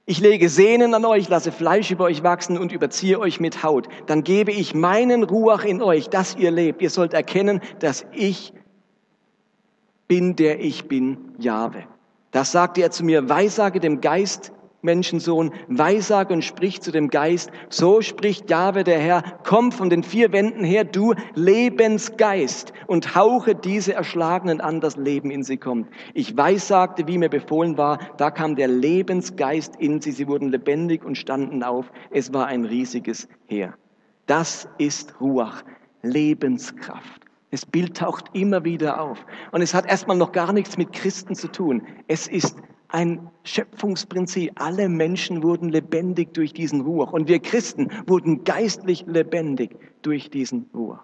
[0.06, 3.88] Ich lege Sehnen an euch, lasse Fleisch über euch wachsen und überziehe euch mit Haut.
[4.06, 6.82] Dann gebe ich meinen Ruach in euch, dass ihr lebt.
[6.82, 8.52] Ihr sollt erkennen, dass ich
[10.06, 11.84] bin, der ich bin, Jahwe.
[12.32, 14.52] Das sagte er zu mir, weissage dem Geist
[14.84, 20.02] Menschensohn, weissage und sprich zu dem Geist, so spricht Jahwe der Herr, komm von den
[20.02, 25.88] vier Wänden her, du Lebensgeist, und hauche diese Erschlagenen an, das Leben in sie kommt.
[26.12, 31.04] Ich weissagte, wie mir befohlen war, da kam der Lebensgeist in sie, sie wurden lebendig
[31.04, 31.90] und standen auf.
[32.10, 33.74] Es war ein riesiges Heer.
[34.26, 35.62] Das ist Ruach,
[36.02, 37.24] Lebenskraft.
[37.50, 39.24] Das Bild taucht immer wieder auf.
[39.52, 41.82] Und es hat erstmal noch gar nichts mit Christen zu tun.
[42.08, 42.56] Es ist
[42.94, 44.52] ein Schöpfungsprinzip.
[44.54, 47.12] Alle Menschen wurden lebendig durch diesen Ruach.
[47.12, 51.02] Und wir Christen wurden geistlich lebendig durch diesen Ruach.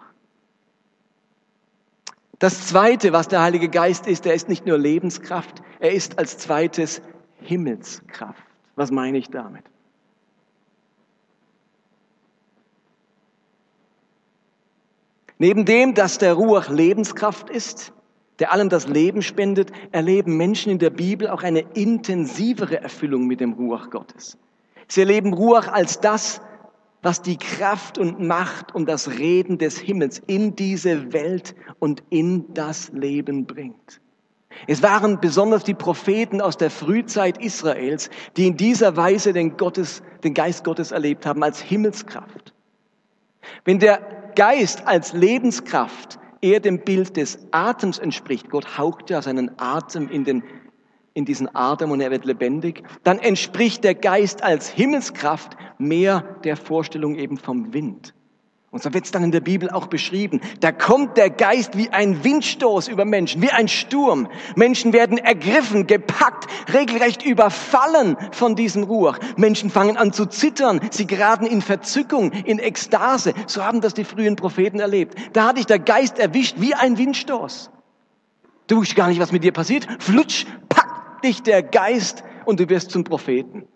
[2.39, 6.37] Das Zweite, was der Heilige Geist ist, er ist nicht nur Lebenskraft, er ist als
[6.37, 7.01] zweites
[7.41, 8.41] Himmelskraft.
[8.75, 9.65] Was meine ich damit?
[15.37, 17.91] Neben dem, dass der Ruach Lebenskraft ist,
[18.41, 23.39] der allem das Leben spendet, erleben Menschen in der Bibel auch eine intensivere Erfüllung mit
[23.39, 24.35] dem Ruach Gottes.
[24.87, 26.41] Sie erleben Ruach als das,
[27.03, 32.51] was die Kraft und Macht und das Reden des Himmels in diese Welt und in
[32.53, 34.01] das Leben bringt.
[34.67, 40.01] Es waren besonders die Propheten aus der Frühzeit Israels, die in dieser Weise den, Gottes,
[40.23, 42.53] den Geist Gottes erlebt haben als Himmelskraft.
[43.65, 43.99] Wenn der
[44.35, 50.23] Geist als Lebenskraft eher dem Bild des Atems entspricht, Gott haucht ja seinen Atem in,
[50.23, 50.43] den,
[51.13, 56.57] in diesen Atem und er wird lebendig, dann entspricht der Geist als Himmelskraft mehr der
[56.57, 58.13] Vorstellung eben vom Wind.
[58.73, 60.39] Und so wird es dann in der Bibel auch beschrieben.
[60.61, 64.29] Da kommt der Geist wie ein Windstoß über Menschen, wie ein Sturm.
[64.55, 69.19] Menschen werden ergriffen, gepackt, regelrecht überfallen von diesem Ruach.
[69.35, 73.33] Menschen fangen an zu zittern, sie geraten in Verzückung, in Ekstase.
[73.45, 75.15] So haben das die frühen Propheten erlebt.
[75.33, 77.71] Da hat dich der Geist erwischt wie ein Windstoß.
[78.67, 79.85] Du wusstest gar nicht, was mit dir passiert.
[79.99, 83.67] Flutsch, packt dich der Geist und du wirst zum Propheten.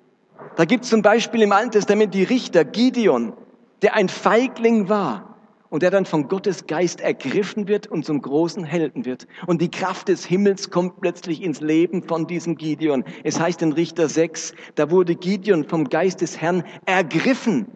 [0.56, 3.34] Da gibt es zum Beispiel im Alten Testament die Richter, Gideon
[3.86, 5.36] der ein Feigling war
[5.70, 9.28] und der dann von Gottes Geist ergriffen wird und zum großen Helden wird.
[9.46, 13.04] Und die Kraft des Himmels kommt plötzlich ins Leben von diesem Gideon.
[13.24, 17.68] Es heißt in Richter 6, da wurde Gideon vom Geist des Herrn ergriffen.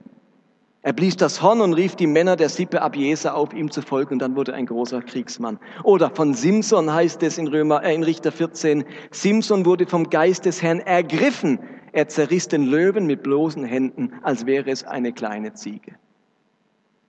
[0.81, 4.13] Er blies das Horn und rief die Männer der Sippe Abiesa auf, ihm zu folgen,
[4.13, 5.59] und dann wurde ein großer Kriegsmann.
[5.83, 10.45] Oder von Simson heißt es in, Römer, äh, in Richter 14, Simson wurde vom Geist
[10.45, 11.59] des Herrn ergriffen
[11.91, 15.95] er zerriss den Löwen mit bloßen Händen, als wäre es eine kleine Ziege.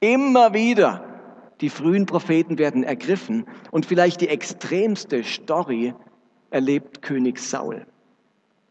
[0.00, 1.04] Immer wieder,
[1.60, 5.94] die frühen Propheten werden ergriffen und vielleicht die extremste Story
[6.50, 7.86] erlebt König Saul.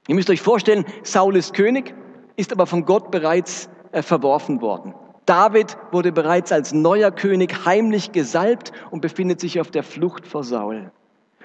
[0.07, 1.93] Ihr müsst euch vorstellen, Saul ist König,
[2.35, 4.95] ist aber von Gott bereits äh, verworfen worden.
[5.25, 10.43] David wurde bereits als neuer König heimlich gesalbt und befindet sich auf der Flucht vor
[10.43, 10.91] Saul.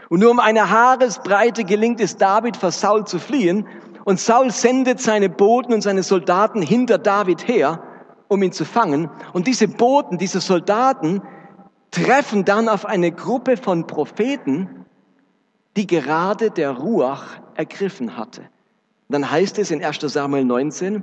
[0.08, 3.66] Und nur um eine Haaresbreite gelingt es David, vor Saul zu fliehen.
[4.04, 7.82] Und Saul sendet seine Boten und seine Soldaten hinter David her,
[8.28, 9.10] um ihn zu fangen.
[9.32, 11.22] Und diese Boten, diese Soldaten
[11.90, 14.84] treffen dann auf eine Gruppe von Propheten,
[15.76, 18.42] die gerade der Ruach ergriffen hatte.
[19.08, 21.02] Und dann heißt es in 1 Samuel 19,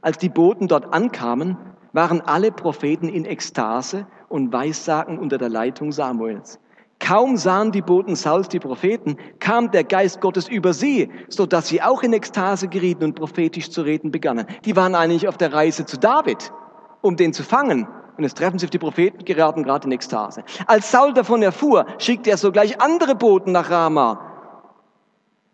[0.00, 1.56] als die Boten dort ankamen,
[1.92, 6.60] waren alle Propheten in Ekstase und Weissagen unter der Leitung Samuels.
[6.98, 11.68] Kaum sahen die Boten Sauls die Propheten, kam der Geist Gottes über sie, so dass
[11.68, 14.46] sie auch in Ekstase gerieten und prophetisch zu reden begannen.
[14.64, 16.52] Die waren eigentlich auf der Reise zu David,
[17.00, 17.86] um den zu fangen.
[18.16, 20.42] Und jetzt treffen sie auf die Propheten, geraten gerade in Ekstase.
[20.66, 24.20] Als Saul davon erfuhr, schickte er sogleich andere Boten nach Rama.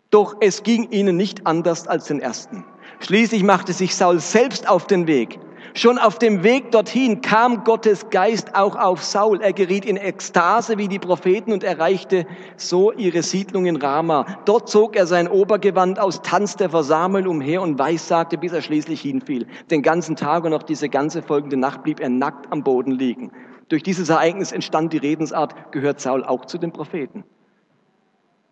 [0.09, 2.65] Doch es ging ihnen nicht anders als den ersten.
[2.99, 5.39] Schließlich machte sich Saul selbst auf den Weg.
[5.77, 9.41] Schon auf dem Weg dorthin kam Gottes Geist auch auf Saul.
[9.41, 14.25] Er geriet in Ekstase wie die Propheten und erreichte so ihre Siedlung in Rama.
[14.45, 19.01] Dort zog er sein Obergewand aus, tanzte vor Samuel umher und weissagte, bis er schließlich
[19.01, 19.47] hinfiel.
[19.69, 23.33] Den ganzen Tag und auch diese ganze folgende Nacht blieb er nackt am Boden liegen.
[23.67, 27.25] Durch dieses Ereignis entstand die Redensart, gehört Saul auch zu den Propheten.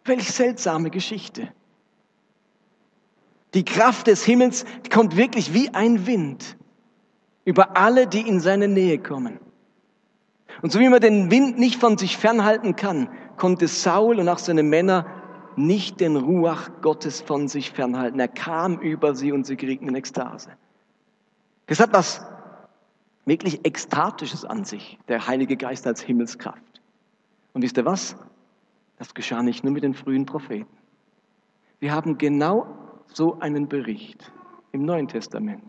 [0.03, 1.47] Welch seltsame Geschichte.
[3.53, 6.57] Die Kraft des Himmels kommt wirklich wie ein Wind
[7.45, 9.39] über alle, die in seine Nähe kommen.
[10.62, 14.38] Und so wie man den Wind nicht von sich fernhalten kann, konnte Saul und auch
[14.38, 15.06] seine Männer
[15.56, 18.19] nicht den Ruach Gottes von sich fernhalten.
[18.19, 20.51] Er kam über sie und sie gerieten in Ekstase.
[21.67, 22.21] Das hat was
[23.25, 26.82] wirklich Ekstatisches an sich, der Heilige Geist als Himmelskraft.
[27.53, 28.15] Und wisst ihr was?
[28.97, 30.77] Das geschah nicht nur mit den frühen Propheten.
[31.79, 32.67] Wir haben genau
[33.08, 34.32] so einen Bericht
[34.71, 35.63] im Neuen Testament.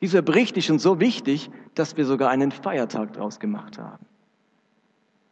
[0.00, 4.06] Dieser Bericht ist schon so wichtig, dass wir sogar einen Feiertag daraus gemacht haben.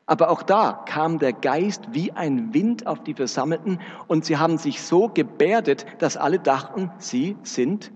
[0.05, 4.57] Aber auch da kam der Geist wie ein Wind auf die Versammelten und sie haben
[4.57, 7.93] sich so gebärdet, dass alle dachten, sie sind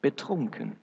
[0.00, 0.76] betrunken.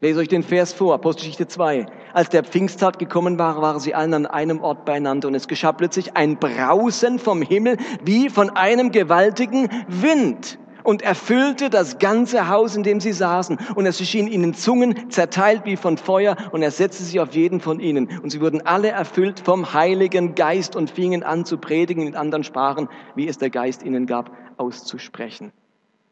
[0.00, 1.86] Lese euch den Vers vor, Apostelgeschichte 2.
[2.12, 5.72] Als der Pfingsttag gekommen war, waren sie allen an einem Ort beieinander und es geschah
[5.72, 12.76] plötzlich ein Brausen vom Himmel wie von einem gewaltigen Wind und erfüllte das ganze Haus,
[12.76, 13.58] in dem sie saßen.
[13.74, 17.60] Und es erschien ihnen Zungen zerteilt wie von Feuer und er setzte sich auf jeden
[17.60, 18.20] von ihnen.
[18.22, 22.44] Und sie wurden alle erfüllt vom Heiligen Geist und fingen an zu predigen in anderen
[22.44, 25.52] Sprachen, wie es der Geist ihnen gab, auszusprechen.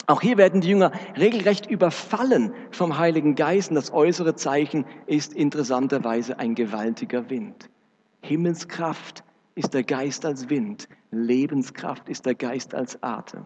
[0.06, 5.32] Auch hier werden die Jünger regelrecht überfallen vom Heiligen Geist und das äußere Zeichen ist
[5.32, 7.70] interessanterweise ein gewaltiger Wind.
[8.22, 9.22] Himmelskraft
[9.54, 13.44] ist der Geist als Wind, Lebenskraft ist der Geist als Atem.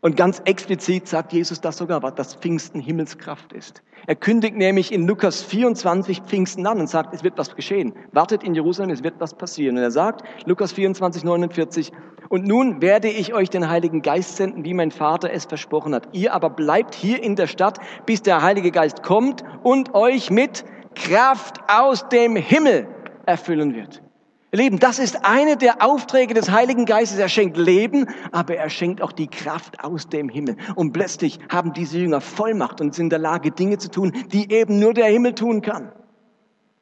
[0.00, 3.82] Und ganz explizit sagt Jesus das sogar, was das Pfingsten Himmelskraft ist.
[4.06, 7.92] Er kündigt nämlich in Lukas 24 Pfingsten an und sagt, es wird was geschehen.
[8.12, 9.76] Wartet in Jerusalem, es wird was passieren.
[9.76, 11.90] Und er sagt, Lukas 24, 49,
[12.28, 16.08] und nun werde ich euch den Heiligen Geist senden, wie mein Vater es versprochen hat.
[16.12, 20.64] Ihr aber bleibt hier in der Stadt, bis der Heilige Geist kommt und euch mit
[20.94, 22.86] Kraft aus dem Himmel
[23.26, 24.02] erfüllen wird.
[24.50, 27.18] Ihr Lieben, das ist eine der Aufträge des Heiligen Geistes.
[27.18, 30.56] Er schenkt Leben, aber er schenkt auch die Kraft aus dem Himmel.
[30.74, 34.50] Und plötzlich haben diese Jünger Vollmacht und sind in der Lage, Dinge zu tun, die
[34.50, 35.92] eben nur der Himmel tun kann.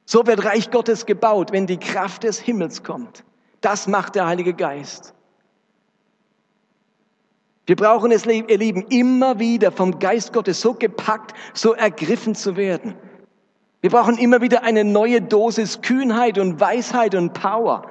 [0.05, 3.25] So wird Reich Gottes gebaut, wenn die Kraft des Himmels kommt.
[3.63, 5.13] Das macht der Heilige Geist.
[7.67, 12.57] Wir brauchen es, ihr Lieben, immer wieder vom Geist Gottes so gepackt, so ergriffen zu
[12.57, 12.95] werden
[13.87, 17.87] wir brauchen immer wieder eine neue Dosis Kühnheit und Weisheit und Power.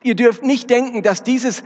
[0.00, 1.64] Ihr dürft nicht denken, dass dieses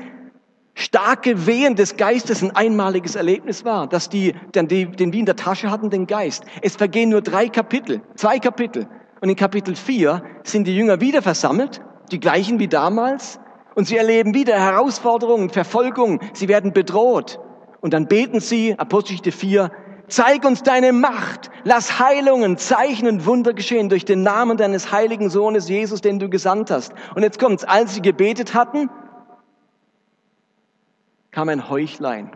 [0.73, 5.27] starke Wehen des Geistes ein einmaliges Erlebnis war, dass die, denn die den wie in
[5.27, 6.45] der Tasche hatten, den Geist.
[6.63, 8.89] Es vergehen nur drei Kapitel, zwei Kapitel.
[9.21, 13.39] Und in Kapitel vier sind die Jünger wieder versammelt, die gleichen wie damals,
[13.75, 17.39] und sie erleben wieder Herausforderungen, Verfolgung, sie werden bedroht.
[17.83, 19.71] Und dann beten sie, Apostelgeschichte 4,
[20.09, 21.51] Zeig uns deine Macht.
[21.65, 26.29] Lass Heilungen, Zeichen und Wunder geschehen durch den Namen deines heiligen Sohnes Jesus, den du
[26.29, 26.93] gesandt hast.
[27.15, 27.65] Und jetzt kommt's.
[27.65, 28.91] Als sie gebetet hatten,
[31.31, 32.31] kam ein Heuchlein.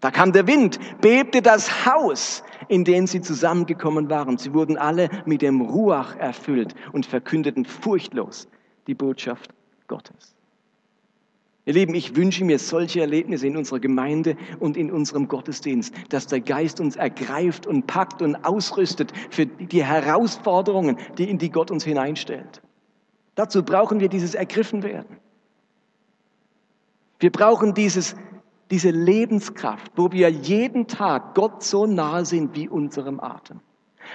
[0.00, 4.36] Da kam der Wind, bebte das Haus, in dem sie zusammengekommen waren.
[4.36, 8.48] Sie wurden alle mit dem Ruach erfüllt und verkündeten furchtlos
[8.88, 9.52] die Botschaft
[9.86, 10.31] Gottes.
[11.64, 16.26] Ihr Lieben, ich wünsche mir solche Erlebnisse in unserer Gemeinde und in unserem Gottesdienst, dass
[16.26, 21.70] der Geist uns ergreift und packt und ausrüstet für die Herausforderungen, die in die Gott
[21.70, 22.62] uns hineinstellt.
[23.36, 25.16] Dazu brauchen wir dieses Ergriffenwerden.
[27.20, 28.16] Wir brauchen dieses,
[28.72, 33.60] diese Lebenskraft, wo wir jeden Tag Gott so nahe sind wie unserem Atem.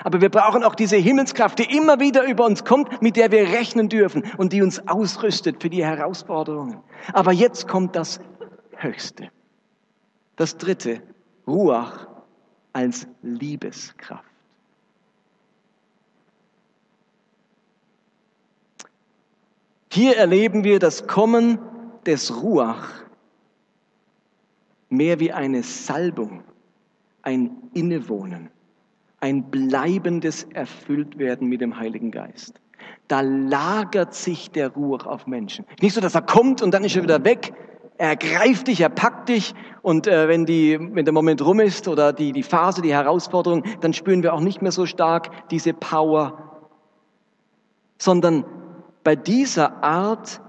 [0.03, 3.47] Aber wir brauchen auch diese Himmelskraft, die immer wieder über uns kommt, mit der wir
[3.49, 6.81] rechnen dürfen und die uns ausrüstet für die Herausforderungen.
[7.13, 8.19] Aber jetzt kommt das
[8.75, 9.29] Höchste.
[10.35, 11.01] Das dritte,
[11.47, 12.07] Ruach
[12.73, 14.23] als Liebeskraft.
[19.91, 21.57] Hier erleben wir das Kommen
[22.05, 22.87] des Ruach
[24.89, 26.43] mehr wie eine Salbung,
[27.23, 28.51] ein Innewohnen,
[29.19, 32.59] ein bleibendes Erfülltwerden mit dem Heiligen Geist.
[33.07, 35.65] Da lagert sich der Ruach auf Menschen.
[35.81, 37.53] Nicht so, dass er kommt und dann ist er wieder weg.
[37.97, 41.87] Er greift dich, er packt dich und äh, wenn, die, wenn der Moment rum ist
[41.87, 45.73] oder die, die Phase, die Herausforderung, dann spüren wir auch nicht mehr so stark diese
[45.73, 46.59] Power,
[47.97, 48.45] sondern
[49.03, 50.41] bei dieser Art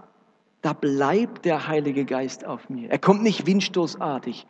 [0.60, 2.90] da bleibt der Heilige Geist auf mir.
[2.90, 4.46] Er kommt nicht windstoßartig,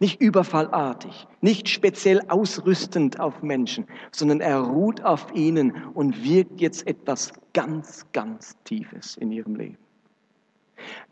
[0.00, 6.86] nicht überfallartig, nicht speziell ausrüstend auf Menschen, sondern er ruht auf ihnen und wirkt jetzt
[6.86, 9.76] etwas ganz, ganz Tiefes in ihrem Leben.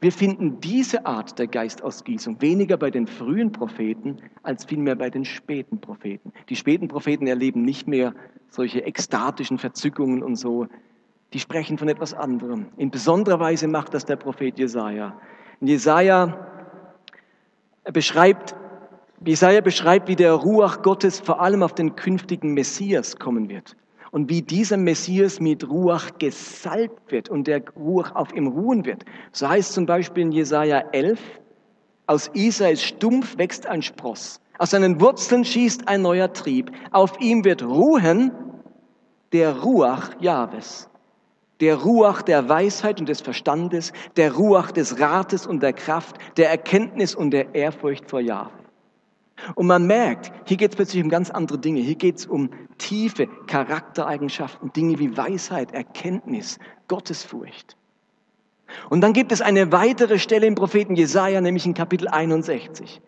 [0.00, 5.26] Wir finden diese Art der Geistausgießung weniger bei den frühen Propheten als vielmehr bei den
[5.26, 6.32] späten Propheten.
[6.48, 8.14] Die späten Propheten erleben nicht mehr
[8.48, 10.66] solche ekstatischen Verzückungen und so,
[11.34, 12.68] die sprechen von etwas anderem.
[12.78, 15.20] In besonderer Weise macht das der Prophet Jesaja.
[15.60, 16.46] In Jesaja
[17.92, 18.54] beschreibt,
[19.24, 23.76] Jesaja beschreibt, wie der Ruach Gottes vor allem auf den künftigen Messias kommen wird.
[24.10, 29.04] Und wie dieser Messias mit Ruach gesalbt wird und der Ruach auf ihm ruhen wird.
[29.32, 31.20] So heißt zum Beispiel in Jesaja 11,
[32.06, 34.40] aus Isais Stumpf wächst ein Spross.
[34.58, 36.70] Aus seinen Wurzeln schießt ein neuer Trieb.
[36.90, 38.32] Auf ihm wird ruhen
[39.32, 40.88] der Ruach Jahwes
[41.60, 46.50] der Ruach der Weisheit und des Verstandes, der Ruach des Rates und der Kraft, der
[46.50, 48.50] Erkenntnis und der Ehrfurcht vor Jahwe.
[49.54, 51.80] Und man merkt, hier geht es plötzlich um ganz andere Dinge.
[51.80, 56.58] Hier geht es um tiefe Charaktereigenschaften, Dinge wie Weisheit, Erkenntnis,
[56.88, 57.76] Gottesfurcht.
[58.90, 63.00] Und dann gibt es eine weitere Stelle im Propheten Jesaja, nämlich in Kapitel 61.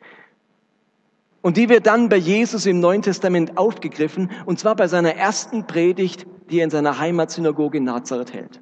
[1.42, 5.66] Und die wird dann bei Jesus im Neuen Testament aufgegriffen, und zwar bei seiner ersten
[5.66, 8.60] Predigt, die er in seiner Heimatsynagoge in Nazareth hält.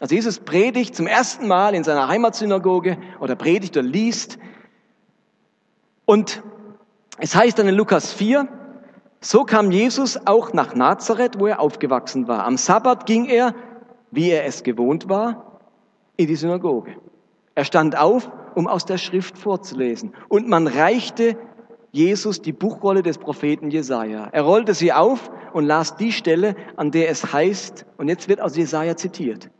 [0.00, 4.38] Also Jesus predigt zum ersten Mal in seiner Heimatsynagoge oder predigt oder liest.
[6.04, 6.42] Und
[7.18, 8.48] es heißt dann in Lukas 4,
[9.20, 12.44] so kam Jesus auch nach Nazareth, wo er aufgewachsen war.
[12.44, 13.54] Am Sabbat ging er,
[14.10, 15.60] wie er es gewohnt war,
[16.16, 16.96] in die Synagoge.
[17.54, 20.14] Er stand auf, um aus der Schrift vorzulesen.
[20.28, 21.36] Und man reichte
[21.90, 24.28] Jesus die Buchrolle des Propheten Jesaja.
[24.32, 28.42] Er rollte sie auf und las die Stelle, an der es heißt, und jetzt wird
[28.42, 29.50] aus Jesaja zitiert: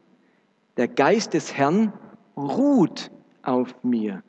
[0.76, 1.94] Der Geist des Herrn
[2.36, 3.10] ruht
[3.42, 4.22] auf mir,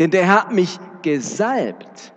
[0.00, 2.12] denn der Herr hat mich gesalbt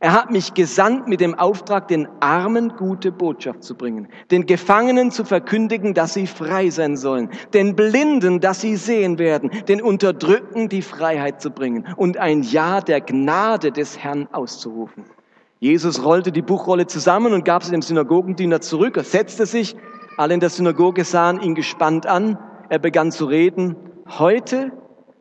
[0.00, 5.10] er hat mich gesandt mit dem Auftrag, den Armen gute Botschaft zu bringen, den Gefangenen
[5.10, 10.68] zu verkündigen, dass sie frei sein sollen, den Blinden, dass sie sehen werden, den Unterdrückten
[10.68, 15.04] die Freiheit zu bringen und ein Ja der Gnade des Herrn auszurufen.
[15.60, 18.96] Jesus rollte die Buchrolle zusammen und gab sie dem Synagogendiener zurück.
[18.96, 19.76] Er setzte sich,
[20.18, 22.38] alle in der Synagoge sahen ihn gespannt an.
[22.68, 23.76] Er begann zu reden.
[24.06, 24.72] Heute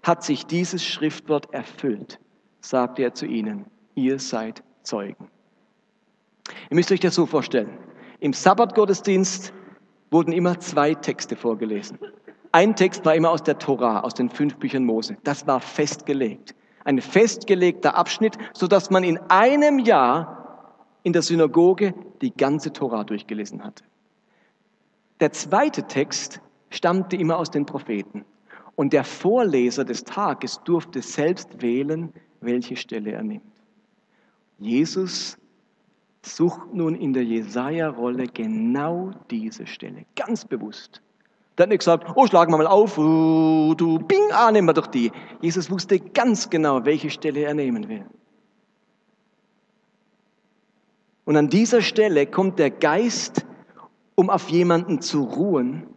[0.01, 2.19] hat sich dieses Schriftwort erfüllt,
[2.59, 3.65] sagte er zu ihnen.
[3.95, 5.27] Ihr seid Zeugen.
[6.69, 7.77] Ihr müsst euch das so vorstellen.
[8.19, 9.53] Im Sabbatgottesdienst
[10.11, 11.99] wurden immer zwei Texte vorgelesen.
[12.51, 15.17] Ein Text war immer aus der Tora, aus den fünf Büchern Mose.
[15.23, 16.55] Das war festgelegt.
[16.85, 23.63] Ein festgelegter Abschnitt, sodass man in einem Jahr in der Synagoge die ganze Tora durchgelesen
[23.63, 23.83] hatte.
[25.19, 28.25] Der zweite Text stammte immer aus den Propheten.
[28.75, 33.52] Und der Vorleser des Tages durfte selbst wählen, welche Stelle er nimmt.
[34.63, 35.37] Jesus
[36.25, 41.01] sucht nun in der Jesaja-Rolle genau diese Stelle, ganz bewusst.
[41.57, 44.73] Der hat nicht gesagt, oh, schlagen wir mal auf, uh, du, bing, ah, nehmen wir
[44.73, 45.11] doch die.
[45.41, 48.05] Jesus wusste ganz genau, welche Stelle er nehmen will.
[51.25, 53.45] Und an dieser Stelle kommt der Geist,
[54.15, 55.87] um auf jemanden zu ruhen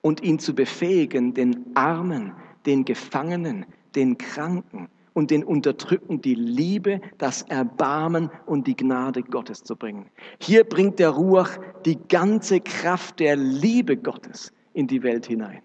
[0.00, 2.32] und ihn zu befähigen, den Armen,
[2.66, 9.64] den Gefangenen, den Kranken, und den Unterdrückten die Liebe, das Erbarmen und die Gnade Gottes
[9.64, 10.10] zu bringen.
[10.38, 11.56] Hier bringt der Ruach
[11.86, 15.62] die ganze Kraft der Liebe Gottes in die Welt hinein.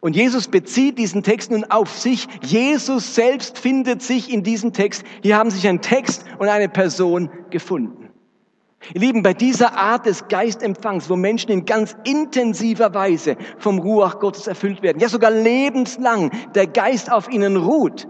[0.00, 2.28] Und Jesus bezieht diesen Text nun auf sich.
[2.40, 5.02] Jesus selbst findet sich in diesem Text.
[5.24, 8.10] Hier haben sich ein Text und eine Person gefunden.
[8.94, 14.20] Ihr Lieben, bei dieser Art des Geistempfangs, wo Menschen in ganz intensiver Weise vom Ruach
[14.20, 18.06] Gottes erfüllt werden, ja sogar lebenslang der Geist auf ihnen ruht,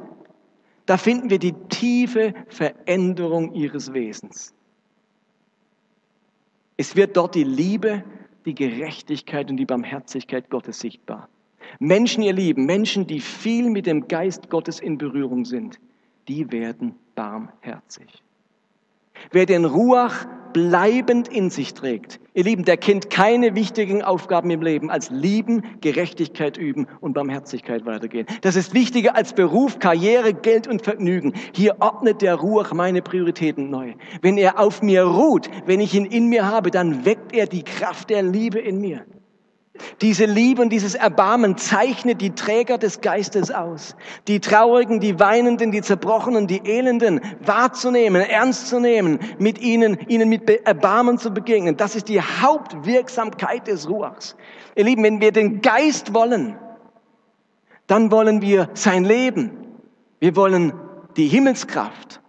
[0.86, 4.54] Da finden wir die tiefe Veränderung ihres Wesens.
[6.76, 8.04] Es wird dort die Liebe,
[8.44, 11.28] die Gerechtigkeit und die Barmherzigkeit Gottes sichtbar.
[11.78, 15.78] Menschen, ihr Lieben, Menschen, die viel mit dem Geist Gottes in Berührung sind,
[16.28, 18.22] die werden barmherzig.
[19.30, 24.60] Wer den Ruach bleibend in sich trägt, ihr Lieben, der kennt keine wichtigen Aufgaben im
[24.60, 28.26] Leben als Lieben, Gerechtigkeit üben und Barmherzigkeit weitergehen.
[28.42, 31.32] Das ist wichtiger als Beruf, Karriere, Geld und Vergnügen.
[31.54, 33.94] Hier ordnet der Ruach meine Prioritäten neu.
[34.20, 37.62] Wenn er auf mir ruht, wenn ich ihn in mir habe, dann weckt er die
[37.62, 39.06] Kraft der Liebe in mir.
[40.00, 43.96] Diese Liebe und dieses Erbarmen zeichnet die Träger des Geistes aus.
[44.28, 50.28] Die Traurigen, die Weinenden, die Zerbrochenen, die Elenden wahrzunehmen, ernst zu nehmen, mit ihnen, ihnen
[50.28, 51.76] mit Erbarmen zu begegnen.
[51.76, 54.36] Das ist die Hauptwirksamkeit des Ruachs.
[54.74, 56.56] Ihr Lieben, wenn wir den Geist wollen,
[57.86, 59.50] dann wollen wir sein Leben.
[60.20, 60.72] Wir wollen
[61.16, 62.20] die Himmelskraft.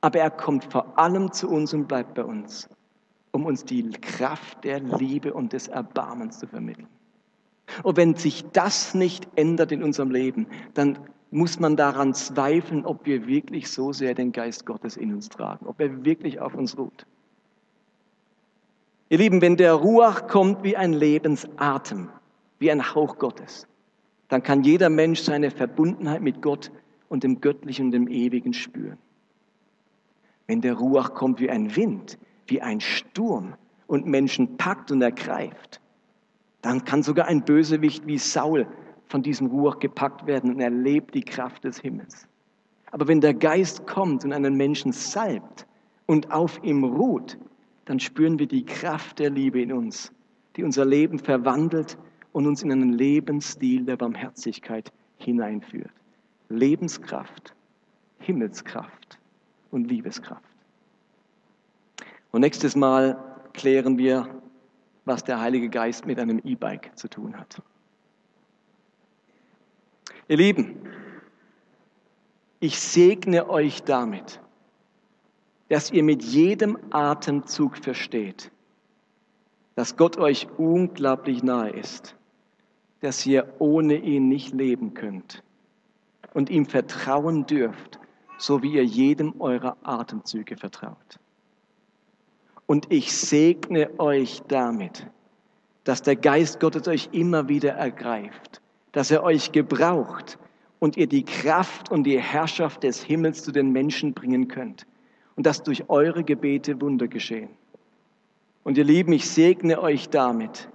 [0.00, 2.68] Aber er kommt vor allem zu uns und bleibt bei uns
[3.32, 6.86] um uns die Kraft der Liebe und des Erbarmens zu vermitteln.
[7.82, 10.98] Und wenn sich das nicht ändert in unserem Leben, dann
[11.30, 15.66] muss man daran zweifeln, ob wir wirklich so sehr den Geist Gottes in uns tragen,
[15.66, 17.06] ob er wirklich auf uns ruht.
[19.08, 22.10] Ihr Lieben, wenn der Ruach kommt wie ein Lebensatem,
[22.58, 23.66] wie ein Hauch Gottes,
[24.28, 26.70] dann kann jeder Mensch seine Verbundenheit mit Gott
[27.08, 28.98] und dem Göttlichen und dem Ewigen spüren.
[30.46, 32.18] Wenn der Ruach kommt wie ein Wind,
[32.52, 33.54] wie ein Sturm
[33.86, 35.80] und Menschen packt und ergreift,
[36.60, 38.66] dann kann sogar ein Bösewicht wie Saul
[39.06, 42.28] von diesem Ruach gepackt werden und erlebt die Kraft des Himmels.
[42.90, 45.66] Aber wenn der Geist kommt und einen Menschen salbt
[46.04, 47.38] und auf ihm ruht,
[47.86, 50.12] dann spüren wir die Kraft der Liebe in uns,
[50.56, 51.96] die unser Leben verwandelt
[52.32, 55.90] und uns in einen Lebensstil der Barmherzigkeit hineinführt.
[56.50, 57.54] Lebenskraft,
[58.18, 59.18] Himmelskraft
[59.70, 60.51] und Liebeskraft.
[62.32, 63.22] Und nächstes Mal
[63.52, 64.28] klären wir,
[65.04, 67.62] was der Heilige Geist mit einem E-Bike zu tun hat.
[70.28, 70.88] Ihr Lieben,
[72.58, 74.40] ich segne euch damit,
[75.68, 78.50] dass ihr mit jedem Atemzug versteht,
[79.74, 82.16] dass Gott euch unglaublich nahe ist,
[83.00, 85.42] dass ihr ohne ihn nicht leben könnt
[86.34, 87.98] und ihm vertrauen dürft,
[88.38, 91.18] so wie ihr jedem eurer Atemzüge vertraut.
[92.72, 95.06] Und ich segne euch damit,
[95.84, 98.62] dass der Geist Gottes euch immer wieder ergreift,
[98.92, 100.38] dass er euch gebraucht
[100.78, 104.86] und ihr die Kraft und die Herrschaft des Himmels zu den Menschen bringen könnt
[105.36, 107.50] und dass durch eure Gebete Wunder geschehen.
[108.64, 110.70] Und ihr Lieben, ich segne euch damit,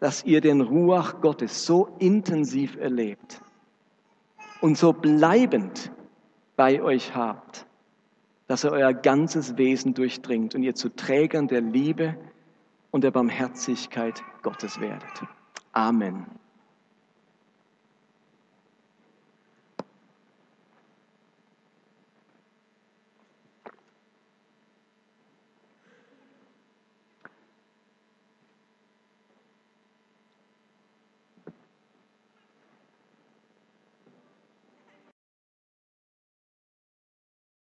[0.00, 3.42] dass ihr den Ruach Gottes so intensiv erlebt
[4.62, 5.92] und so bleibend
[6.56, 7.65] bei euch habt,
[8.46, 12.16] dass er euer ganzes Wesen durchdringt und ihr zu Trägern der Liebe
[12.90, 15.22] und der Barmherzigkeit Gottes werdet.
[15.72, 16.26] Amen.